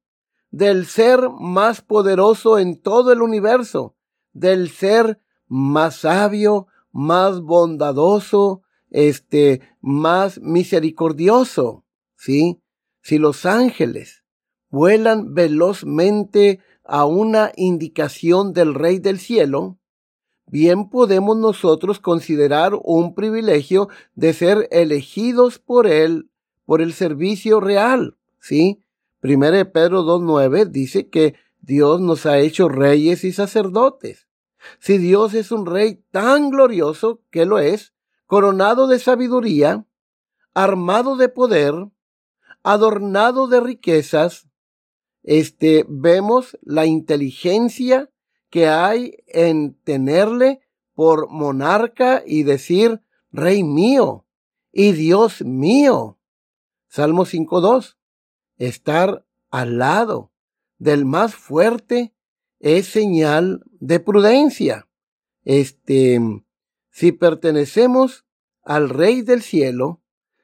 del 0.52 0.88
ser 0.88 1.30
más 1.40 1.82
poderoso 1.82 2.60
en 2.60 2.82
todo 2.82 3.14
el 3.14 3.22
universo, 3.22 3.96
del 4.34 4.70
ser 4.70 5.22
más 5.48 6.00
sabio, 6.00 6.68
más 6.96 7.42
bondadoso, 7.42 8.62
este, 8.90 9.60
más 9.82 10.40
misericordioso, 10.40 11.84
¿sí? 12.16 12.62
Si 13.02 13.18
los 13.18 13.46
ángeles 13.46 14.24
vuelan 14.70 15.34
velozmente 15.34 16.62
a 16.86 17.06
una 17.06 17.52
indicación 17.58 18.54
del 18.54 18.74
Rey 18.74 19.00
del 19.00 19.20
Cielo, 19.20 19.78
bien 20.46 20.90
podemos 20.90 21.36
nosotros 21.36 22.00
considerar 22.00 22.80
un 22.82 23.14
privilegio 23.14 23.90
de 24.14 24.32
ser 24.32 24.70
elegidos 24.72 25.60
por 25.60 25.88
él, 25.88 26.30
por 26.66 26.82
el 26.82 26.94
servicio 26.94 27.60
real, 27.60 28.16
¿sí? 28.40 28.80
Primero 29.20 29.58
de 29.58 29.66
Pedro 29.66 30.04
2.9 30.04 30.70
dice 30.72 31.10
que 31.10 31.36
Dios 31.60 32.00
nos 32.00 32.26
ha 32.26 32.40
hecho 32.40 32.70
reyes 32.70 33.26
y 33.26 33.34
sacerdotes. 33.34 34.28
Si 34.80 34.98
Dios 34.98 35.34
es 35.34 35.52
un 35.52 35.66
rey 35.66 36.04
tan 36.12 36.50
glorioso 36.50 37.22
que 37.32 37.46
lo 37.46 37.60
es, 37.60 37.94
coronado 38.26 38.88
de 38.88 39.00
sabiduría, 39.00 39.86
armado 40.54 41.18
de 41.18 41.30
poder, 41.30 41.74
adornado 42.64 43.48
de 43.48 43.62
riquezas, 43.62 44.48
este, 45.24 45.86
vemos 45.88 46.58
la 46.62 46.86
inteligencia 46.86 48.12
que 48.50 48.68
hay 48.68 49.18
en 49.28 49.76
tenerle 49.84 50.62
por 50.94 51.30
monarca 51.30 52.24
y 52.26 52.44
decir, 52.44 53.02
Rey 53.36 53.66
mío 53.66 54.26
y 54.72 54.94
Dios 54.94 55.42
mío. 55.42 56.18
Salmo 56.88 57.26
5.2. 57.26 57.98
Estar 58.58 59.26
al 59.52 59.78
lado 59.78 60.32
del 60.78 61.04
más 61.04 61.36
fuerte 61.36 62.15
es 62.60 62.88
señal 62.88 63.64
de 63.80 64.00
prudencia. 64.00 64.88
Este, 65.44 66.20
si 66.90 67.12
pertenecemos 67.12 68.26
al 68.64 68.90
Rey 68.90 69.22
del 69.22 69.42
cielo, 69.42 70.02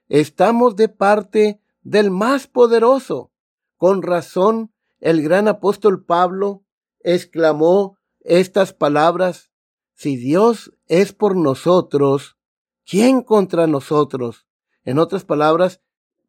estamos 0.09 0.75
de 0.75 0.89
parte 0.89 1.61
del 1.81 2.11
más 2.11 2.47
poderoso. 2.47 3.31
Con 3.77 4.03
razón, 4.03 4.71
el 4.99 5.21
gran 5.23 5.47
apóstol 5.47 6.05
Pablo 6.05 6.63
exclamó 6.99 7.97
estas 8.19 8.73
palabras, 8.73 9.51
si 9.93 10.15
Dios 10.15 10.73
es 10.87 11.13
por 11.13 11.35
nosotros, 11.35 12.37
¿quién 12.85 13.21
contra 13.21 13.67
nosotros? 13.67 14.47
En 14.83 14.99
otras 14.99 15.25
palabras, 15.25 15.81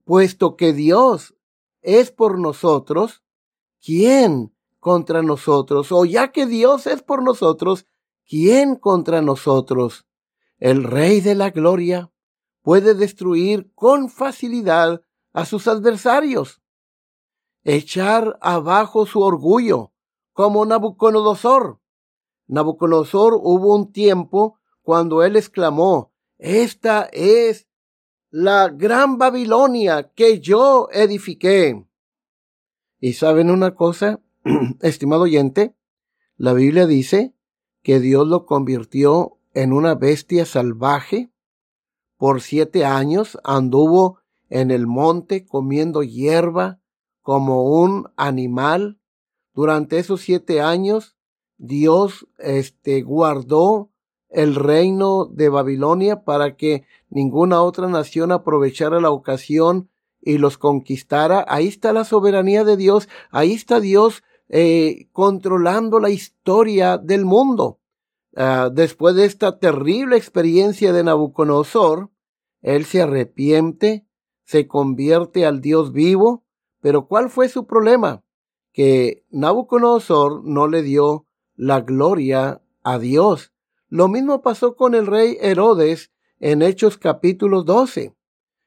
puesto 0.04 0.56
que 0.56 0.72
Dios 0.72 1.34
es 1.82 2.10
por 2.10 2.38
nosotros, 2.38 3.22
¿quién 3.84 4.51
contra 4.82 5.22
nosotros? 5.22 5.92
O 5.92 6.04
ya 6.04 6.32
que 6.32 6.44
Dios 6.44 6.88
es 6.88 7.02
por 7.02 7.22
nosotros, 7.22 7.86
¿quién 8.28 8.74
contra 8.74 9.22
nosotros? 9.22 10.06
El 10.58 10.82
Rey 10.82 11.20
de 11.20 11.36
la 11.36 11.50
Gloria 11.50 12.10
puede 12.62 12.94
destruir 12.94 13.70
con 13.76 14.10
facilidad 14.10 15.00
a 15.32 15.44
sus 15.44 15.68
adversarios, 15.68 16.60
echar 17.62 18.36
abajo 18.40 19.06
su 19.06 19.20
orgullo, 19.20 19.92
como 20.32 20.66
Nabucodonosor. 20.66 21.78
Nabucodonosor 22.48 23.34
hubo 23.34 23.76
un 23.76 23.92
tiempo 23.92 24.58
cuando 24.82 25.22
él 25.22 25.36
exclamó, 25.36 26.12
esta 26.38 27.08
es 27.12 27.68
la 28.30 28.68
gran 28.68 29.16
Babilonia 29.16 30.10
que 30.12 30.40
yo 30.40 30.88
edifiqué. 30.90 31.86
Y 32.98 33.12
saben 33.12 33.48
una 33.48 33.76
cosa, 33.76 34.20
estimado 34.80 35.22
oyente, 35.22 35.74
la 36.36 36.52
Biblia 36.52 36.86
dice 36.86 37.34
que 37.82 38.00
Dios 38.00 38.26
lo 38.26 38.46
convirtió 38.46 39.38
en 39.54 39.72
una 39.72 39.94
bestia 39.94 40.44
salvaje. 40.46 41.30
Por 42.16 42.40
siete 42.40 42.84
años 42.84 43.38
anduvo 43.44 44.18
en 44.48 44.70
el 44.70 44.86
monte 44.86 45.44
comiendo 45.44 46.02
hierba 46.02 46.80
como 47.20 47.64
un 47.82 48.08
animal. 48.16 48.98
Durante 49.54 49.98
esos 49.98 50.20
siete 50.20 50.60
años, 50.60 51.16
Dios 51.58 52.26
este, 52.38 53.02
guardó 53.02 53.90
el 54.28 54.54
reino 54.54 55.26
de 55.26 55.50
Babilonia 55.50 56.24
para 56.24 56.56
que 56.56 56.84
ninguna 57.10 57.62
otra 57.62 57.88
nación 57.88 58.32
aprovechara 58.32 59.00
la 59.00 59.10
ocasión 59.10 59.90
y 60.20 60.38
los 60.38 60.58
conquistara. 60.58 61.44
Ahí 61.48 61.68
está 61.68 61.92
la 61.92 62.04
soberanía 62.04 62.64
de 62.64 62.76
Dios, 62.76 63.08
ahí 63.30 63.52
está 63.52 63.78
Dios 63.80 64.22
eh, 64.54 65.08
controlando 65.12 65.98
la 65.98 66.10
historia 66.10 66.98
del 66.98 67.24
mundo. 67.24 67.80
Ah, 68.36 68.68
después 68.70 69.14
de 69.14 69.24
esta 69.24 69.58
terrible 69.58 70.18
experiencia 70.18 70.92
de 70.92 71.02
Nabucodonosor, 71.02 72.10
él 72.60 72.84
se 72.84 73.00
arrepiente, 73.00 74.06
se 74.44 74.68
convierte 74.68 75.46
al 75.46 75.62
Dios 75.62 75.92
vivo, 75.92 76.44
pero 76.82 77.08
¿cuál 77.08 77.30
fue 77.30 77.48
su 77.48 77.66
problema? 77.66 78.24
Que 78.74 79.24
Nabucodonosor 79.30 80.44
no 80.44 80.68
le 80.68 80.82
dio 80.82 81.26
la 81.54 81.80
gloria 81.80 82.60
a 82.82 82.98
Dios. 82.98 83.54
Lo 83.88 84.08
mismo 84.08 84.42
pasó 84.42 84.76
con 84.76 84.94
el 84.94 85.06
rey 85.06 85.38
Herodes 85.40 86.12
en 86.40 86.60
Hechos 86.60 86.98
capítulo 86.98 87.62
12. 87.62 88.14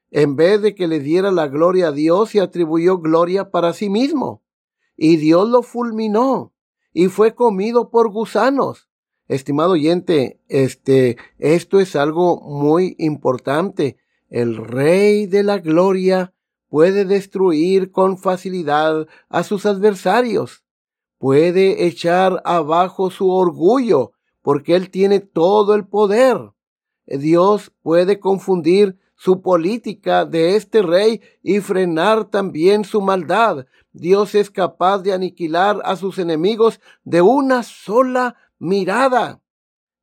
En 0.10 0.36
vez 0.36 0.64
de 0.64 0.74
que 0.74 0.88
le 0.88 1.00
diera 1.00 1.30
la 1.32 1.48
gloria 1.48 1.90
a 1.90 1.92
Dios, 1.92 2.32
se 2.32 2.42
atribuyó 2.42 2.98
gloria 2.98 3.52
para 3.52 3.74
sí 3.74 3.90
mismo. 3.90 4.45
Y 4.98 5.18
Dios 5.18 5.50
lo 5.50 5.62
fulminó 5.62 6.54
y 6.94 7.08
fue 7.08 7.36
comido 7.36 7.90
por 7.90 8.10
gusanos. 8.10 8.90
Estimado 9.28 9.72
oyente, 9.72 10.40
este, 10.48 11.18
esto 11.40 11.80
es 11.80 11.96
algo 11.96 12.40
muy 12.42 12.96
importante. 13.00 13.98
El 14.30 14.58
Rey 14.58 15.26
de 15.26 15.44
la 15.44 15.58
Gloria 15.58 16.34
puede 16.70 17.06
destruir 17.06 17.92
con 17.92 18.18
facilidad 18.18 19.08
a 19.30 19.44
sus 19.44 19.66
adversarios. 19.66 20.64
Puede 21.18 21.86
echar 21.88 22.42
abajo 22.46 23.10
su 23.10 23.30
orgullo, 23.32 24.12
porque 24.42 24.76
Él 24.76 24.92
tiene 24.92 25.20
todo 25.20 25.74
el 25.74 25.88
poder. 25.88 26.52
Dios 27.08 27.72
puede 27.82 28.20
confundir 28.20 29.00
su 29.16 29.42
política 29.42 30.26
de 30.26 30.56
este 30.56 30.82
rey 30.82 31.22
y 31.42 31.60
frenar 31.60 32.26
también 32.26 32.84
su 32.84 33.02
maldad. 33.02 33.66
Dios 33.94 34.36
es 34.36 34.52
capaz 34.52 35.00
de 35.00 35.14
aniquilar 35.14 35.82
a 35.86 35.96
sus 35.96 36.20
enemigos 36.20 36.82
de 37.04 37.22
una 37.22 37.64
sola 37.64 38.36
mirada. 38.60 39.42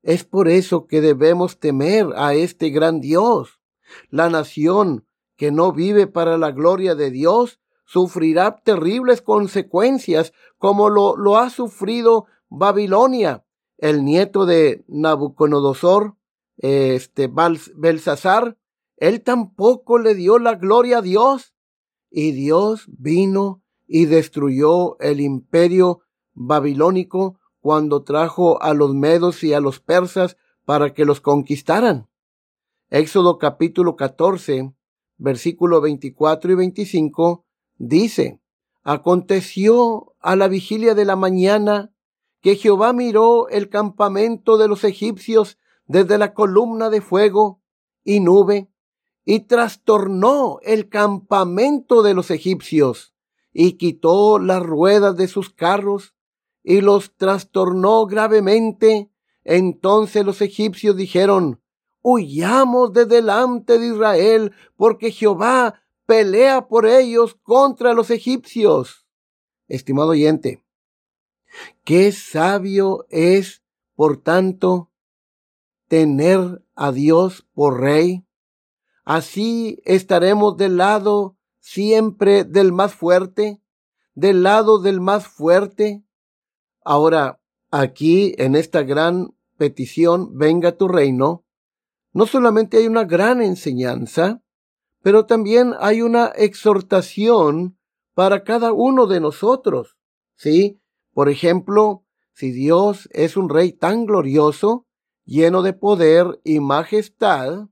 Es 0.03 0.25
por 0.25 0.49
eso 0.49 0.87
que 0.87 1.01
debemos 1.01 1.59
temer 1.59 2.09
a 2.17 2.35
este 2.35 2.71
gran 2.71 3.01
Dios. 3.01 3.61
La 4.09 4.31
nación 4.31 5.07
que 5.37 5.53
no 5.53 5.73
vive 5.73 6.07
para 6.07 6.39
la 6.39 6.51
gloria 6.51 6.95
de 6.95 7.11
Dios 7.11 7.61
sufrirá 7.85 8.57
terribles 8.57 9.21
consecuencias 9.21 10.33
como 10.57 10.89
lo, 10.89 11.17
lo 11.17 11.37
ha 11.37 11.51
sufrido 11.51 12.27
Babilonia. 12.49 13.45
El 13.77 14.05
nieto 14.05 14.47
de 14.47 14.85
Nabucodonosor, 14.89 16.17
este 16.57 17.31
Belsasar, 17.75 18.57
él 19.03 19.21
tampoco 19.23 19.99
le 19.99 20.15
dio 20.15 20.39
la 20.39 20.55
gloria 20.55 20.99
a 20.99 21.03
Dios. 21.03 21.57
Y 22.09 22.31
Dios 22.31 22.85
vino 22.87 23.61
y 23.89 24.05
destruyó 24.05 24.97
el 25.01 25.21
imperio 25.21 26.03
babilónico 26.35 27.41
cuando 27.59 28.05
trajo 28.05 28.63
a 28.63 28.75
los 28.75 28.95
medos 28.95 29.43
y 29.43 29.55
a 29.55 29.61
los 29.61 29.81
persas 29.81 30.37
para 30.65 30.95
que 30.95 31.05
los 31.05 31.21
conquistaran. 31.21 32.09
Éxodo 32.91 33.39
capítulo 33.39 33.97
14, 33.97 34.73
versículo 35.17 35.81
24 35.81 36.53
y 36.53 36.55
25 36.55 37.45
dice, 37.79 38.41
Aconteció 38.85 40.15
a 40.21 40.37
la 40.37 40.47
vigilia 40.47 40.95
de 40.95 41.07
la 41.07 41.17
mañana 41.17 41.93
que 42.41 42.55
Jehová 42.55 42.93
miró 42.93 43.49
el 43.49 43.69
campamento 43.69 44.59
de 44.59 44.69
los 44.69 44.85
egipcios 44.85 45.59
desde 45.87 46.19
la 46.19 46.35
columna 46.35 46.89
de 46.89 47.01
fuego 47.01 47.61
y 48.05 48.21
nube 48.21 48.72
y 49.25 49.41
trastornó 49.41 50.59
el 50.63 50.89
campamento 50.89 52.03
de 52.03 52.15
los 52.15 52.31
egipcios 52.31 53.15
y 53.53 53.75
quitó 53.75 54.39
las 54.39 54.63
ruedas 54.63 55.17
de 55.17 55.29
sus 55.29 55.51
carros 55.51 56.15
y 56.63 56.81
los 56.81 57.17
trastornó 57.17 58.07
gravemente. 58.07 59.11
Entonces 59.45 60.25
los 60.25 60.41
egipcios 60.41 60.97
dijeron, 60.97 61.61
huyamos 62.03 62.93
de 62.93 63.07
delante 63.07 63.79
de 63.79 63.89
Israel, 63.89 64.53
porque 64.77 65.11
Jehová 65.11 65.83
pelea 66.07 66.67
por 66.69 66.87
ellos 66.87 67.37
contra 67.43 67.95
los 67.95 68.11
egipcios. 68.11 69.07
Estimado 69.69 70.11
oyente, 70.11 70.63
qué 71.85 72.13
sabio 72.13 73.07
es, 73.09 73.63
por 73.95 74.17
tanto, 74.19 74.91
tener 75.89 76.63
a 76.75 76.93
Dios 76.93 77.47
por 77.55 77.81
rey. 77.81 78.25
Así 79.05 79.81
estaremos 79.85 80.57
del 80.57 80.77
lado 80.77 81.37
siempre 81.61 82.45
del 82.45 82.73
más 82.73 82.95
fuerte, 82.95 83.61
del 84.15 84.43
lado 84.43 84.79
del 84.79 85.01
más 85.01 85.27
fuerte, 85.27 86.05
Ahora, 86.85 87.41
aquí 87.71 88.35
en 88.39 88.57
esta 88.57 88.83
gran 88.83 89.35
petición, 89.57 90.37
venga 90.37 90.73
tu 90.73 90.89
reino, 90.89 91.45
no 92.13 92.27
solamente 92.27 92.79
hay 92.79 92.87
una 92.87 93.05
gran 93.05 93.41
enseñanza, 93.41 94.43
pero 95.03 95.27
también 95.27 95.75
hay 95.79 96.03
una 96.03 96.27
exhortación 96.27 97.79
para 98.15 98.45
cada 98.45 98.73
uno 98.73 99.07
de 99.07 99.21
nosotros. 99.21 99.97
¿Sí? 100.35 100.81
Por 101.13 101.29
ejemplo, 101.29 102.05
si 102.35 102.51
Dios 102.51 103.09
es 103.13 103.37
un 103.37 103.49
rey 103.49 103.73
tan 103.73 104.07
glorioso, 104.07 104.87
lleno 105.25 105.63
de 105.63 105.73
poder 105.73 106.41
y 106.45 106.61
majestad, 106.61 107.69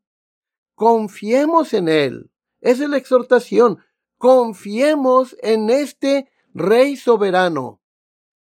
confiemos 0.81 1.75
en 1.75 1.91
Él. 1.91 2.31
Esa 2.63 2.85
es 2.85 2.89
la 2.89 2.97
exhortación. 2.97 3.81
Confiemos 4.17 5.37
en 5.43 5.69
este 5.69 6.31
rey 6.55 6.97
soberano. 6.97 7.83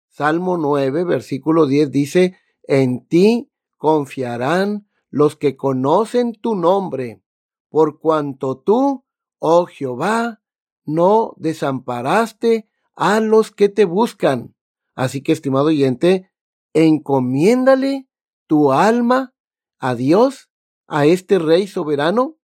Salmo 0.08 0.56
9, 0.56 1.04
versículo 1.04 1.66
10 1.66 1.90
dice, 1.90 2.38
en 2.62 3.06
ti 3.06 3.52
confiarán 3.76 4.88
los 5.10 5.36
que 5.36 5.54
conocen 5.54 6.32
tu 6.32 6.54
nombre, 6.54 7.22
por 7.68 8.00
cuanto 8.00 8.56
tú, 8.56 9.04
oh 9.38 9.66
Jehová, 9.66 10.40
no 10.86 11.34
desamparaste 11.36 12.70
a 12.94 13.20
los 13.20 13.50
que 13.50 13.68
te 13.68 13.84
buscan. 13.84 14.54
Así 14.94 15.22
que, 15.22 15.32
estimado 15.32 15.66
oyente, 15.66 16.30
encomiéndale 16.72 18.08
tu 18.46 18.72
alma 18.72 19.34
a 19.78 19.94
Dios, 19.94 20.49
a 20.90 21.06
este 21.06 21.38
Rey 21.38 21.68
soberano, 21.68 22.36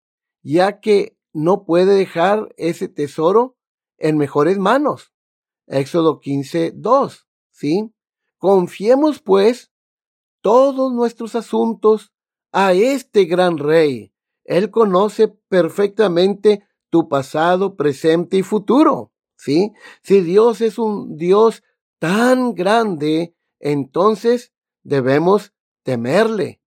ya 0.42 0.80
que 0.80 1.18
no 1.32 1.64
puede 1.64 1.96
dejar 1.96 2.54
ese 2.56 2.88
tesoro 2.88 3.56
en 3.98 4.16
mejores 4.16 4.56
manos. 4.56 5.12
Éxodo 5.66 6.20
15, 6.20 6.72
2. 6.76 7.26
¿sí? 7.50 7.92
Confiemos, 8.38 9.20
pues, 9.20 9.72
todos 10.40 10.92
nuestros 10.92 11.34
asuntos 11.34 12.12
a 12.52 12.72
este 12.72 13.24
gran 13.24 13.58
rey. 13.58 14.14
Él 14.44 14.70
conoce 14.70 15.26
perfectamente 15.48 16.64
tu 16.88 17.08
pasado, 17.08 17.74
presente 17.74 18.36
y 18.36 18.42
futuro, 18.44 19.12
¿sí? 19.36 19.72
Si 20.02 20.20
Dios 20.20 20.60
es 20.60 20.78
un 20.78 21.16
Dios 21.16 21.64
tan 21.98 22.54
grande, 22.54 23.34
entonces 23.58 24.52
debemos 24.84 25.52
temerle, 25.82 26.60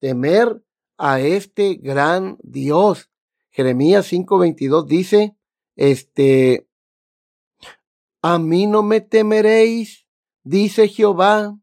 temer 0.00 0.62
a 0.98 1.20
este 1.20 1.74
gran 1.74 2.36
Dios. 2.42 3.10
Jeremías 3.50 4.12
5:22 4.12 4.86
dice, 4.86 5.36
este, 5.76 6.68
a 8.20 8.38
mí 8.38 8.66
no 8.66 8.82
me 8.82 9.00
temeréis, 9.00 10.06
dice 10.42 10.88
Jehová, 10.88 11.56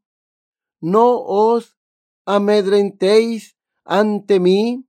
no 0.80 1.19
os 1.19 1.78
amedrentéis 2.26 3.58
ante 3.84 4.39
mí, 4.39 4.88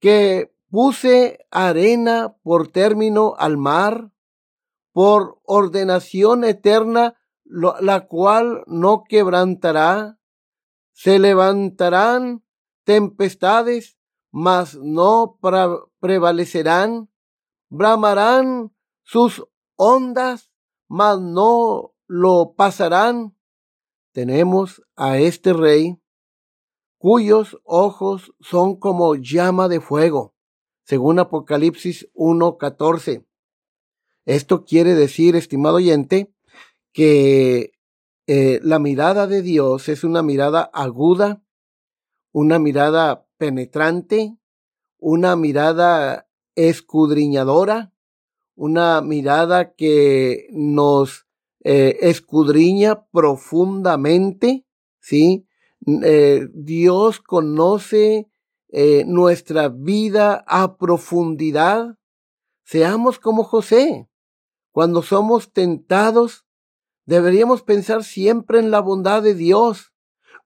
que 0.00 0.54
puse 0.70 1.46
arena 1.50 2.36
por 2.42 2.68
término 2.68 3.34
al 3.38 3.56
mar, 3.56 4.10
por 4.92 5.40
ordenación 5.44 6.44
eterna, 6.44 7.16
la 7.44 8.06
cual 8.06 8.64
no 8.66 9.04
quebrantará. 9.08 10.18
Se 10.92 11.18
levantarán 11.18 12.44
tempestades, 12.84 13.96
mas 14.30 14.74
no 14.76 15.38
prevalecerán, 16.00 17.10
bramarán 17.68 18.74
sus 19.02 19.46
ondas, 19.76 20.50
mas 20.88 21.20
no 21.20 21.94
lo 22.06 22.54
pasarán. 22.56 23.36
Tenemos 24.12 24.82
a 24.96 25.18
este 25.18 25.52
rey 25.52 26.00
cuyos 26.98 27.58
ojos 27.64 28.32
son 28.40 28.76
como 28.76 29.14
llama 29.14 29.68
de 29.68 29.80
fuego, 29.80 30.34
según 30.84 31.18
Apocalipsis 31.18 32.08
1.14. 32.14 33.26
Esto 34.24 34.64
quiere 34.64 34.94
decir, 34.94 35.36
estimado 35.36 35.76
oyente, 35.76 36.32
que 36.92 37.72
eh, 38.26 38.58
la 38.62 38.78
mirada 38.78 39.26
de 39.26 39.42
Dios 39.42 39.90
es 39.90 40.02
una 40.02 40.22
mirada 40.22 40.62
aguda, 40.72 41.43
una 42.34 42.58
mirada 42.58 43.26
penetrante, 43.38 44.36
una 44.98 45.36
mirada 45.36 46.28
escudriñadora, 46.54 47.94
una 48.54 49.00
mirada 49.00 49.74
que 49.74 50.48
nos 50.50 51.26
eh, 51.60 51.96
escudriña 52.02 53.06
profundamente, 53.06 54.66
¿sí? 54.98 55.46
Eh, 56.02 56.48
Dios 56.52 57.20
conoce 57.20 58.28
nuestra 59.06 59.68
vida 59.68 60.44
a 60.48 60.76
profundidad. 60.76 61.96
Seamos 62.64 63.20
como 63.20 63.44
José. 63.44 64.08
Cuando 64.72 65.00
somos 65.02 65.52
tentados, 65.52 66.44
Deberíamos 67.06 67.62
pensar 67.62 68.02
siempre 68.02 68.58
en 68.58 68.70
la 68.70 68.80
bondad 68.80 69.22
de 69.22 69.34
Dios. 69.34 69.92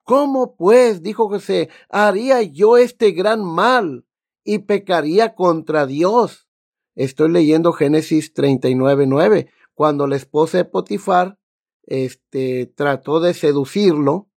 ¿Cómo 0.09 0.57
pues, 0.57 1.03
dijo 1.03 1.29
José, 1.29 1.68
haría 1.90 2.40
yo 2.40 2.79
este 2.79 3.11
gran 3.11 3.44
mal 3.44 4.07
y 4.42 4.61
pecaría 4.61 5.35
contra 5.35 5.85
Dios? 5.85 6.49
Estoy 6.94 7.31
leyendo 7.31 7.75
Génesis 7.75 8.33
39.9, 8.33 9.51
cuando 9.75 10.07
la 10.07 10.16
esposa 10.16 10.57
de 10.57 10.64
Potifar 10.64 11.38
este, 11.83 12.73
trató 12.75 13.21
de 13.21 13.35
seducirlo, 13.35 14.31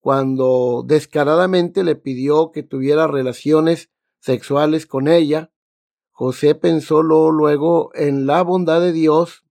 cuando 0.00 0.82
descaradamente 0.84 1.84
le 1.84 1.94
pidió 1.94 2.50
que 2.50 2.64
tuviera 2.64 3.06
relaciones 3.06 3.92
sexuales 4.18 4.84
con 4.84 5.06
ella, 5.06 5.52
José 6.10 6.56
pensó 6.56 7.02
luego 7.02 7.92
en 7.94 8.26
la 8.26 8.42
bondad 8.42 8.80
de 8.80 8.90
Dios 8.90 9.44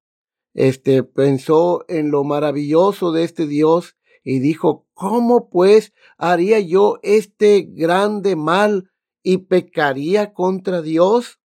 este, 0.54 1.04
pensó 1.04 1.86
en 1.88 2.12
lo 2.12 2.26
maravilloso 2.26 3.13
de 3.13 3.23
este 3.23 3.47
Dios 3.47 3.95
y 4.23 4.39
dijo, 4.39 4.88
¿cómo 4.93 5.49
pues 5.49 5.93
haría 6.17 6.60
yo 6.60 6.99
este 7.03 7.62
grande 7.62 8.36
mal 8.36 8.91
y 9.21 9.39
pecaría 9.39 10.34
contra 10.34 10.82
Dios? 10.82 11.39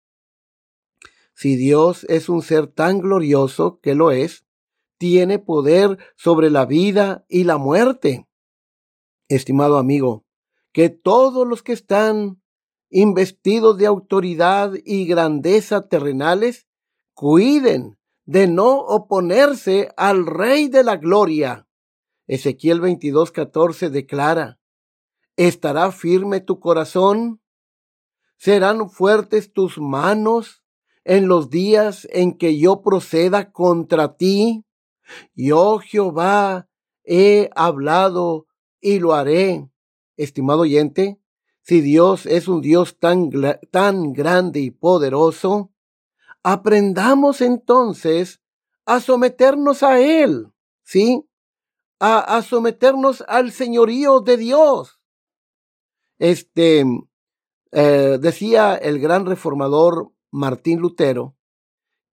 Si 1.33 1.55
Dios 1.55 2.03
es 2.09 2.29
un 2.29 2.41
ser 2.41 2.67
tan 2.67 2.99
glorioso 2.99 3.79
que 3.79 3.93
lo 3.93 4.11
es, 4.11 4.45
tiene 4.97 5.37
poder 5.37 5.97
sobre 6.15 6.49
la 6.49 6.65
vida 6.65 7.25
y 7.29 7.43
la 7.43 7.57
muerte. 7.57 8.27
Estimado 9.27 9.77
amigo, 9.77 10.25
que 10.71 10.89
todos 10.89 11.47
los 11.47 11.61
que 11.61 11.73
están 11.73 12.41
investidos 12.89 13.77
de 13.77 13.85
autoridad 13.85 14.73
y 14.85 15.05
grandeza 15.05 15.87
terrenales 15.87 16.67
cuiden 17.13 17.97
de 18.25 18.47
no 18.47 18.79
oponerse 18.79 19.89
al 19.97 20.25
Rey 20.25 20.67
de 20.67 20.83
la 20.83 20.97
Gloria. 20.97 21.66
Ezequiel 22.27 22.81
22:14 22.81 23.89
declara, 23.89 24.59
¿estará 25.35 25.91
firme 25.91 26.41
tu 26.41 26.59
corazón? 26.59 27.41
¿Serán 28.37 28.89
fuertes 28.89 29.51
tus 29.51 29.79
manos 29.79 30.63
en 31.03 31.27
los 31.27 31.49
días 31.49 32.07
en 32.11 32.37
que 32.37 32.59
yo 32.59 32.81
proceda 32.81 33.51
contra 33.51 34.17
ti? 34.17 34.65
Yo 35.33 35.79
Jehová 35.79 36.69
he 37.03 37.49
hablado 37.55 38.45
y 38.79 38.99
lo 38.99 39.13
haré. 39.13 39.69
Estimado 40.17 40.61
oyente, 40.61 41.19
si 41.61 41.81
Dios 41.81 42.25
es 42.25 42.47
un 42.47 42.61
Dios 42.61 42.99
tan, 42.99 43.29
tan 43.71 44.13
grande 44.13 44.59
y 44.59 44.71
poderoso, 44.71 45.71
Aprendamos 46.49 47.41
entonces 47.41 48.39
a 48.85 49.01
someternos 49.01 49.83
a 49.83 49.99
Él, 49.99 50.47
¿sí? 50.81 51.26
A, 51.99 52.41
someternos 52.43 53.23
al 53.27 53.51
señorío 53.51 54.19
de 54.19 54.37
Dios. 54.37 54.99
Este, 56.19 56.85
eh, 57.71 58.17
decía 58.19 58.75
el 58.75 58.99
gran 58.99 59.25
reformador 59.25 60.11
Martín 60.31 60.79
Lutero 60.79 61.35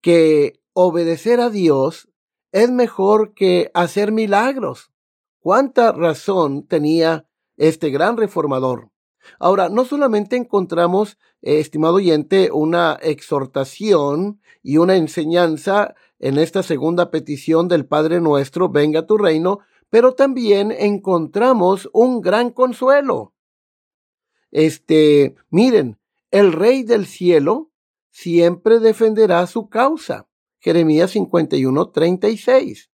que 0.01 0.59
obedecer 0.73 1.39
a 1.39 1.49
Dios 1.49 2.09
es 2.51 2.71
mejor 2.71 3.33
que 3.33 3.69
hacer 3.73 4.11
milagros. 4.11 4.91
¿Cuánta 5.39 5.91
razón 5.91 6.65
tenía 6.67 7.27
este 7.57 7.89
gran 7.89 8.17
reformador? 8.17 8.91
Ahora, 9.39 9.69
no 9.69 9.85
solamente 9.85 10.35
encontramos, 10.35 11.17
eh, 11.41 11.59
estimado 11.59 11.95
oyente, 11.95 12.49
una 12.51 12.97
exhortación 13.01 14.39
y 14.63 14.77
una 14.77 14.95
enseñanza 14.95 15.95
en 16.19 16.37
esta 16.37 16.63
segunda 16.63 17.11
petición 17.11 17.67
del 17.67 17.85
Padre 17.85 18.21
nuestro, 18.21 18.69
venga 18.69 19.05
tu 19.05 19.17
reino, 19.17 19.59
pero 19.95 20.13
también 20.13 20.73
encontramos 20.73 21.89
un 21.93 22.19
gran 22.19 22.49
consuelo. 22.49 23.33
Este, 24.51 25.35
miren, 25.49 26.01
el 26.31 26.51
Rey 26.51 26.83
del 26.83 27.05
cielo 27.05 27.71
siempre 28.11 28.79
defenderá 28.79 29.47
su 29.47 29.69
causa. 29.69 30.27
Jeremías 30.59 31.11
51, 31.11 31.91
36. 31.91 32.91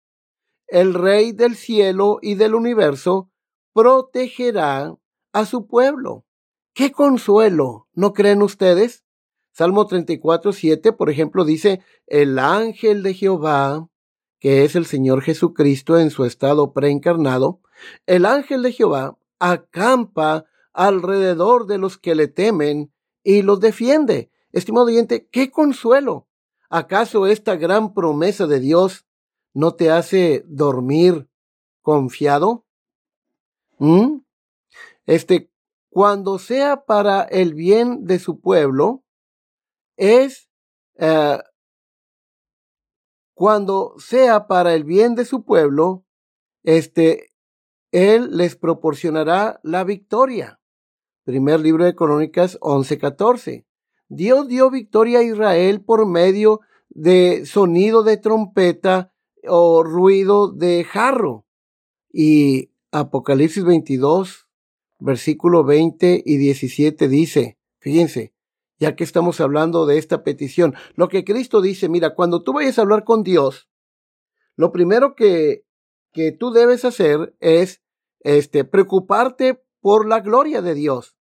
El 0.67 0.93
Rey 0.93 1.33
del 1.33 1.57
cielo 1.57 2.19
y 2.21 2.35
del 2.35 2.55
universo 2.55 3.29
protegerá 3.73 4.95
a 5.33 5.45
su 5.45 5.67
pueblo. 5.67 6.25
¡Qué 6.73 6.93
consuelo! 6.93 7.89
¿No 7.91 8.13
creen 8.13 8.41
ustedes? 8.41 9.03
Salmo 9.51 9.85
34, 9.85 10.53
7, 10.53 10.93
por 10.93 11.09
ejemplo, 11.09 11.43
dice, 11.43 11.81
el 12.07 12.39
ángel 12.39 13.03
de 13.03 13.13
Jehová, 13.15 13.89
que 14.39 14.63
es 14.63 14.75
el 14.75 14.85
Señor 14.85 15.21
Jesucristo 15.21 15.97
en 15.97 16.09
su 16.09 16.25
estado 16.25 16.73
preencarnado, 16.73 17.61
el 18.05 18.25
ángel 18.25 18.63
de 18.63 18.71
Jehová 18.71 19.17
acampa 19.39 20.45
alrededor 20.73 21.67
de 21.67 21.77
los 21.77 21.97
que 21.97 22.15
le 22.15 22.27
temen 22.27 22.93
y 23.23 23.41
los 23.41 23.59
defiende. 23.59 24.31
Estimado 24.51 24.85
oyente, 24.85 25.27
qué 25.31 25.51
consuelo. 25.51 26.27
¿Acaso 26.69 27.27
esta 27.27 27.55
gran 27.55 27.93
promesa 27.93 28.47
de 28.47 28.59
Dios 28.59 29.05
no 29.53 29.75
te 29.75 29.91
hace 29.91 30.43
dormir 30.47 31.29
confiado? 31.81 32.65
¿Mm? 33.77 34.19
este, 35.05 35.51
cuando 35.89 36.39
sea 36.39 36.85
para 36.85 37.23
el 37.23 37.53
bien 37.53 38.05
de 38.05 38.19
su 38.19 38.39
pueblo, 38.39 39.03
es 39.97 40.49
eh, 40.97 41.39
cuando 43.35 43.93
sea 43.97 44.47
para 44.47 44.73
el 44.73 44.85
bien 44.85 45.13
de 45.13 45.25
su 45.25 45.43
pueblo, 45.43 46.05
este, 46.63 47.31
él 47.91 48.35
les 48.35 48.55
proporcionará 48.55 49.59
la 49.61 49.83
victoria. 49.83 50.59
Primer 51.25 51.59
libro 51.59 51.85
de 51.85 51.95
Crónicas 51.95 52.57
11:14. 52.61 53.65
Dios 54.07 54.47
dio 54.47 54.71
victoria 54.71 55.19
a 55.19 55.23
Israel 55.23 55.83
por 55.83 56.07
medio 56.07 56.61
de 56.89 57.45
sonido 57.45 58.03
de 58.03 58.17
trompeta 58.17 59.11
o 59.47 59.83
ruido 59.83 60.51
de 60.51 60.83
jarro. 60.83 61.45
Y 62.11 62.71
Apocalipsis 62.91 63.65
22, 63.65 64.47
versículo 64.99 65.63
20 65.63 66.23
y 66.25 66.37
17 66.37 67.07
dice, 67.07 67.57
fíjense, 67.79 68.34
ya 68.77 68.95
que 68.95 69.03
estamos 69.03 69.39
hablando 69.39 69.85
de 69.85 69.97
esta 69.97 70.23
petición, 70.23 70.75
lo 70.95 71.07
que 71.07 71.23
Cristo 71.23 71.61
dice, 71.61 71.89
mira, 71.89 72.13
cuando 72.15 72.43
tú 72.43 72.53
vayas 72.53 72.77
a 72.77 72.81
hablar 72.81 73.03
con 73.03 73.23
Dios, 73.23 73.69
lo 74.55 74.71
primero 74.71 75.15
que, 75.15 75.65
que 76.11 76.31
tú 76.31 76.51
debes 76.51 76.85
hacer 76.85 77.35
es 77.39 77.83
este, 78.21 78.63
preocuparte 78.63 79.63
por 79.81 80.07
la 80.07 80.19
gloria 80.19 80.61
de 80.61 80.73
Dios. 80.73 81.15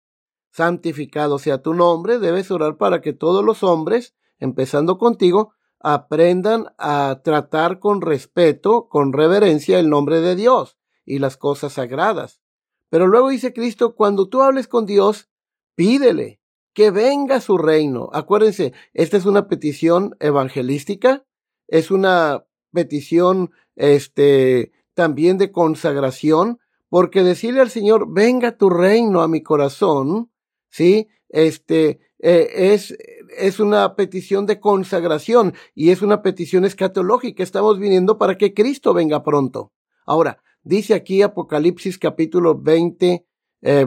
Santificado 0.50 1.38
sea 1.38 1.62
tu 1.62 1.74
nombre, 1.74 2.18
debes 2.18 2.50
orar 2.50 2.76
para 2.76 3.00
que 3.00 3.12
todos 3.12 3.44
los 3.44 3.62
hombres, 3.62 4.14
empezando 4.38 4.98
contigo, 4.98 5.54
aprendan 5.80 6.66
a 6.78 7.22
tratar 7.24 7.80
con 7.80 8.02
respeto, 8.02 8.88
con 8.88 9.12
reverencia 9.12 9.78
el 9.78 9.88
nombre 9.88 10.20
de 10.20 10.36
Dios 10.36 10.78
y 11.04 11.18
las 11.18 11.36
cosas 11.36 11.74
sagradas. 11.74 12.40
Pero 12.88 13.06
luego 13.06 13.30
dice 13.30 13.52
Cristo, 13.54 13.94
cuando 13.94 14.28
tú 14.28 14.42
hables 14.42 14.68
con 14.68 14.84
Dios, 14.84 15.30
pídele 15.74 16.41
que 16.74 16.90
venga 16.90 17.40
su 17.40 17.58
reino. 17.58 18.10
Acuérdense, 18.12 18.72
esta 18.94 19.16
es 19.16 19.26
una 19.26 19.48
petición 19.48 20.16
evangelística, 20.20 21.24
es 21.68 21.90
una 21.90 22.44
petición 22.72 23.50
este 23.76 24.72
también 24.94 25.38
de 25.38 25.52
consagración, 25.52 26.58
porque 26.88 27.22
decirle 27.22 27.60
al 27.60 27.70
Señor, 27.70 28.12
venga 28.12 28.56
tu 28.58 28.68
reino 28.68 29.22
a 29.22 29.28
mi 29.28 29.42
corazón, 29.42 30.30
¿sí? 30.68 31.08
Este 31.28 32.00
eh, 32.18 32.72
es 32.74 32.94
es 33.36 33.60
una 33.60 33.96
petición 33.96 34.46
de 34.46 34.60
consagración 34.60 35.54
y 35.74 35.90
es 35.90 36.02
una 36.02 36.22
petición 36.22 36.64
escatológica. 36.64 37.42
Estamos 37.42 37.78
viniendo 37.78 38.18
para 38.18 38.36
que 38.36 38.54
Cristo 38.54 38.94
venga 38.94 39.22
pronto. 39.22 39.72
Ahora, 40.04 40.42
dice 40.62 40.94
aquí 40.94 41.22
Apocalipsis 41.22 41.98
capítulo 41.98 42.58
20, 42.60 43.24
eh, 43.62 43.86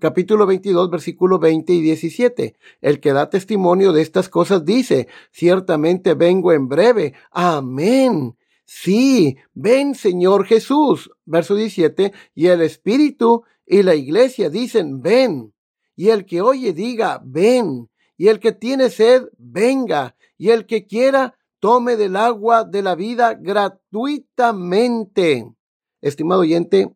capítulo 0.00 0.46
22, 0.46 0.88
versículo 0.88 1.40
20 1.40 1.72
y 1.72 1.80
17. 1.80 2.54
El 2.80 3.00
que 3.00 3.12
da 3.12 3.28
testimonio 3.28 3.92
de 3.92 4.00
estas 4.00 4.28
cosas 4.28 4.64
dice, 4.64 5.08
ciertamente 5.32 6.14
vengo 6.14 6.52
en 6.52 6.68
breve. 6.68 7.14
Amén. 7.32 8.36
Sí, 8.64 9.36
ven 9.52 9.96
Señor 9.96 10.46
Jesús. 10.46 11.10
Verso 11.24 11.56
17. 11.56 12.12
Y 12.34 12.46
el 12.46 12.62
Espíritu 12.62 13.42
y 13.66 13.82
la 13.82 13.96
iglesia 13.96 14.50
dicen, 14.50 15.02
ven. 15.02 15.52
Y 15.96 16.10
el 16.10 16.24
que 16.24 16.40
oye 16.40 16.72
diga, 16.72 17.20
ven. 17.24 17.90
Y 18.16 18.28
el 18.28 18.38
que 18.38 18.52
tiene 18.52 18.88
sed, 18.88 19.24
venga. 19.36 20.14
Y 20.38 20.50
el 20.50 20.66
que 20.66 20.86
quiera, 20.86 21.36
tome 21.58 21.96
del 21.96 22.14
agua 22.16 22.62
de 22.64 22.82
la 22.82 22.94
vida 22.94 23.34
gratuitamente. 23.34 25.52
Estimado 26.00 26.42
oyente, 26.42 26.92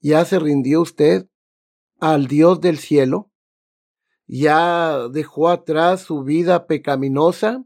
¿ya 0.00 0.24
se 0.24 0.38
rindió 0.38 0.80
usted 0.80 1.28
al 2.00 2.26
Dios 2.26 2.60
del 2.60 2.78
cielo? 2.78 3.30
¿Ya 4.26 5.08
dejó 5.08 5.48
atrás 5.48 6.02
su 6.02 6.24
vida 6.24 6.66
pecaminosa 6.66 7.64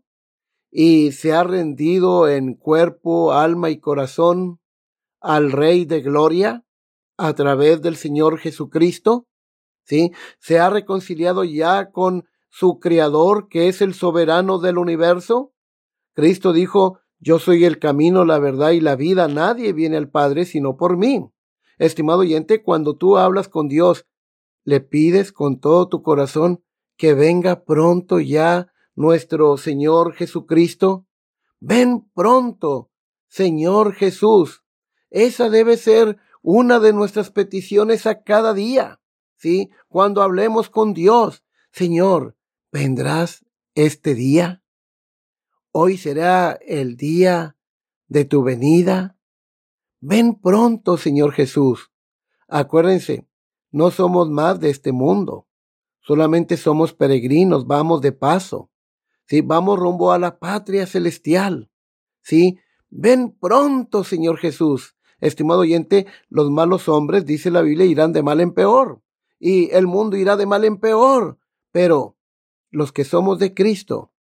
y 0.71 1.13
se 1.13 1.33
ha 1.33 1.43
rendido 1.43 2.29
en 2.29 2.55
cuerpo, 2.55 3.33
alma 3.33 3.71
y 3.71 3.81
corazón 3.81 4.61
al 5.21 5.53
Rey 5.53 5.85
de 5.85 6.01
Gloria 6.01 6.65
a 7.17 7.35
través 7.35 7.81
del 7.83 7.97
Señor 7.97 8.39
Jesucristo? 8.39 9.27
¿Sí? 9.85 10.13
¿Se 10.39 10.59
ha 10.59 10.71
reconciliado 10.71 11.45
ya 11.45 11.91
con 11.91 12.25
su 12.49 12.79
Creador, 12.79 13.49
que 13.49 13.69
es 13.69 13.81
el 13.81 13.95
soberano 13.95 14.59
del 14.59 14.79
universo? 14.79 15.53
Cristo 16.15 16.53
dijo, 16.53 17.01
yo 17.19 17.39
soy 17.39 17.65
el 17.65 17.79
camino, 17.79 18.25
la 18.25 18.39
verdad 18.39 18.71
y 18.71 18.81
la 18.81 18.97
vida. 18.97 19.29
Nadie 19.29 19.73
viene 19.73 19.97
al 19.97 20.11
Padre 20.11 20.45
sino 20.45 20.77
por 20.77 20.97
mí. 20.97 21.31
Estimado 21.81 22.21
oyente, 22.21 22.63
cuando 22.63 22.95
tú 22.95 23.17
hablas 23.17 23.49
con 23.49 23.67
Dios, 23.67 24.07
le 24.65 24.81
pides 24.81 25.33
con 25.33 25.61
todo 25.61 25.89
tu 25.89 26.03
corazón 26.03 26.63
que 26.99 27.15
venga 27.15 27.65
pronto 27.65 28.21
ya 28.21 28.71
nuestro 28.95 29.57
Señor 29.57 30.13
Jesucristo. 30.13 31.07
Ven 31.59 32.07
pronto, 32.13 32.91
Señor 33.29 33.95
Jesús. 33.95 34.63
Esa 35.09 35.49
debe 35.49 35.79
ser 35.79 36.19
una 36.43 36.81
de 36.81 36.93
nuestras 36.93 37.31
peticiones 37.31 38.05
a 38.05 38.25
cada 38.25 38.53
día. 38.53 39.01
¿Sí? 39.37 39.71
Cuando 39.89 40.21
hablemos 40.21 40.69
con 40.69 40.93
Dios, 40.93 41.45
Señor, 41.73 42.37
¿vendrás 42.71 43.47
este 43.75 44.15
día? 44.15 44.63
Hoy 45.73 45.97
será 45.97 46.59
el 46.67 46.99
día 46.99 47.57
de 48.07 48.27
tu 48.27 48.43
venida. 48.43 49.17
Ven 50.01 50.35
pronto, 50.41 50.97
Señor 50.97 51.33
Jesús. 51.33 51.91
Acuérdense, 52.49 53.27
no 53.71 53.91
somos 53.91 54.31
más 54.31 54.59
de 54.59 54.71
este 54.71 54.93
mundo. 54.93 55.47
Solamente 56.01 56.57
somos 56.57 56.95
peregrinos, 56.95 57.67
vamos 57.67 58.01
de 58.01 58.13
paso. 58.13 58.71
Sí, 59.27 59.43
vamos 59.43 59.79
rumbo 59.79 60.11
a 60.11 60.19
la 60.19 60.39
patria 60.39 60.87
celestial. 60.87 61.71
Sí, 62.23 62.59
ven 62.89 63.37
pronto, 63.39 64.03
Señor 64.03 64.39
Jesús. 64.39 64.97
Estimado 65.21 65.61
oyente, 65.61 66.07
los 66.31 66.51
malos 66.51 66.89
hombres, 66.89 67.27
dice 67.27 67.51
la 67.51 67.61
Biblia, 67.61 67.85
irán 67.85 68.13
de 68.13 68.23
mal 68.23 68.41
en 68.41 68.53
peor. 68.53 69.03
Y 69.39 69.71
el 69.71 69.87
mundo 69.87 70.17
irá 70.17 70.37
de 70.37 70.47
mal 70.47 70.65
en 70.65 70.79
peor. 70.79 71.39
Pero 71.71 72.17
los 72.71 72.91
que 72.91 73.05
somos 73.05 73.39
de 73.39 73.53
Cristo, 73.53 74.13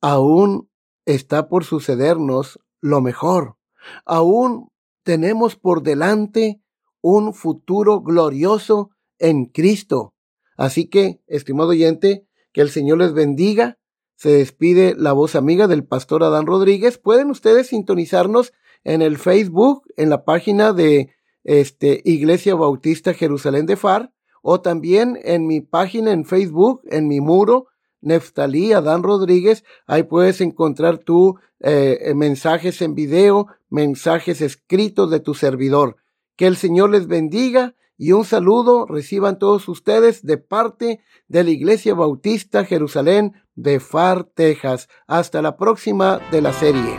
aún 0.00 0.70
está 1.04 1.48
por 1.48 1.64
sucedernos 1.64 2.58
lo 2.80 3.02
mejor. 3.02 3.58
Aún 4.04 4.70
tenemos 5.06 5.54
por 5.54 5.84
delante 5.84 6.60
un 7.00 7.32
futuro 7.32 8.00
glorioso 8.00 8.90
en 9.20 9.44
Cristo. 9.44 10.14
Así 10.56 10.88
que, 10.88 11.22
estimado 11.28 11.68
oyente, 11.68 12.26
que 12.52 12.60
el 12.60 12.70
Señor 12.70 12.98
les 12.98 13.12
bendiga. 13.12 13.78
Se 14.16 14.30
despide 14.30 14.96
la 14.98 15.12
voz 15.12 15.36
amiga 15.36 15.68
del 15.68 15.84
pastor 15.84 16.24
Adán 16.24 16.46
Rodríguez. 16.46 16.98
Pueden 16.98 17.30
ustedes 17.30 17.68
sintonizarnos 17.68 18.52
en 18.82 19.00
el 19.00 19.16
Facebook, 19.16 19.84
en 19.96 20.10
la 20.10 20.24
página 20.24 20.72
de 20.72 21.14
este, 21.44 22.02
Iglesia 22.04 22.56
Bautista 22.56 23.14
Jerusalén 23.14 23.66
de 23.66 23.76
Far, 23.76 24.12
o 24.42 24.60
también 24.60 25.20
en 25.22 25.46
mi 25.46 25.60
página 25.60 26.10
en 26.10 26.24
Facebook, 26.24 26.82
en 26.90 27.06
mi 27.06 27.20
muro, 27.20 27.68
Neftalí 28.00 28.72
Adán 28.72 29.02
Rodríguez. 29.02 29.64
Ahí 29.86 30.04
puedes 30.04 30.40
encontrar 30.40 30.98
tu 30.98 31.38
eh, 31.60 31.98
eh, 32.00 32.14
mensajes 32.14 32.82
en 32.82 32.94
video, 32.94 33.48
mensajes 33.70 34.40
escritos 34.40 35.10
de 35.10 35.20
tu 35.20 35.34
servidor. 35.34 35.96
Que 36.36 36.46
el 36.46 36.56
Señor 36.56 36.90
les 36.90 37.06
bendiga 37.06 37.74
y 37.98 38.12
un 38.12 38.24
saludo 38.24 38.86
reciban 38.86 39.38
todos 39.38 39.68
ustedes 39.68 40.22
de 40.24 40.36
parte 40.36 41.00
de 41.28 41.44
la 41.44 41.50
Iglesia 41.50 41.94
Bautista 41.94 42.64
Jerusalén 42.64 43.32
de 43.54 43.80
Far, 43.80 44.24
Texas. 44.24 44.88
Hasta 45.06 45.40
la 45.40 45.56
próxima 45.56 46.20
de 46.30 46.42
la 46.42 46.52
serie. 46.52 46.98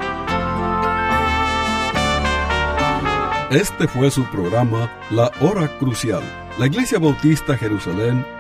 Este 3.52 3.88
fue 3.88 4.12
su 4.12 4.26
programa 4.26 4.92
La 5.12 5.32
Hora 5.40 5.78
Crucial. 5.80 6.22
La 6.60 6.66
Iglesia 6.66 7.00
Bautista 7.00 7.56
Jerusalén 7.56 8.26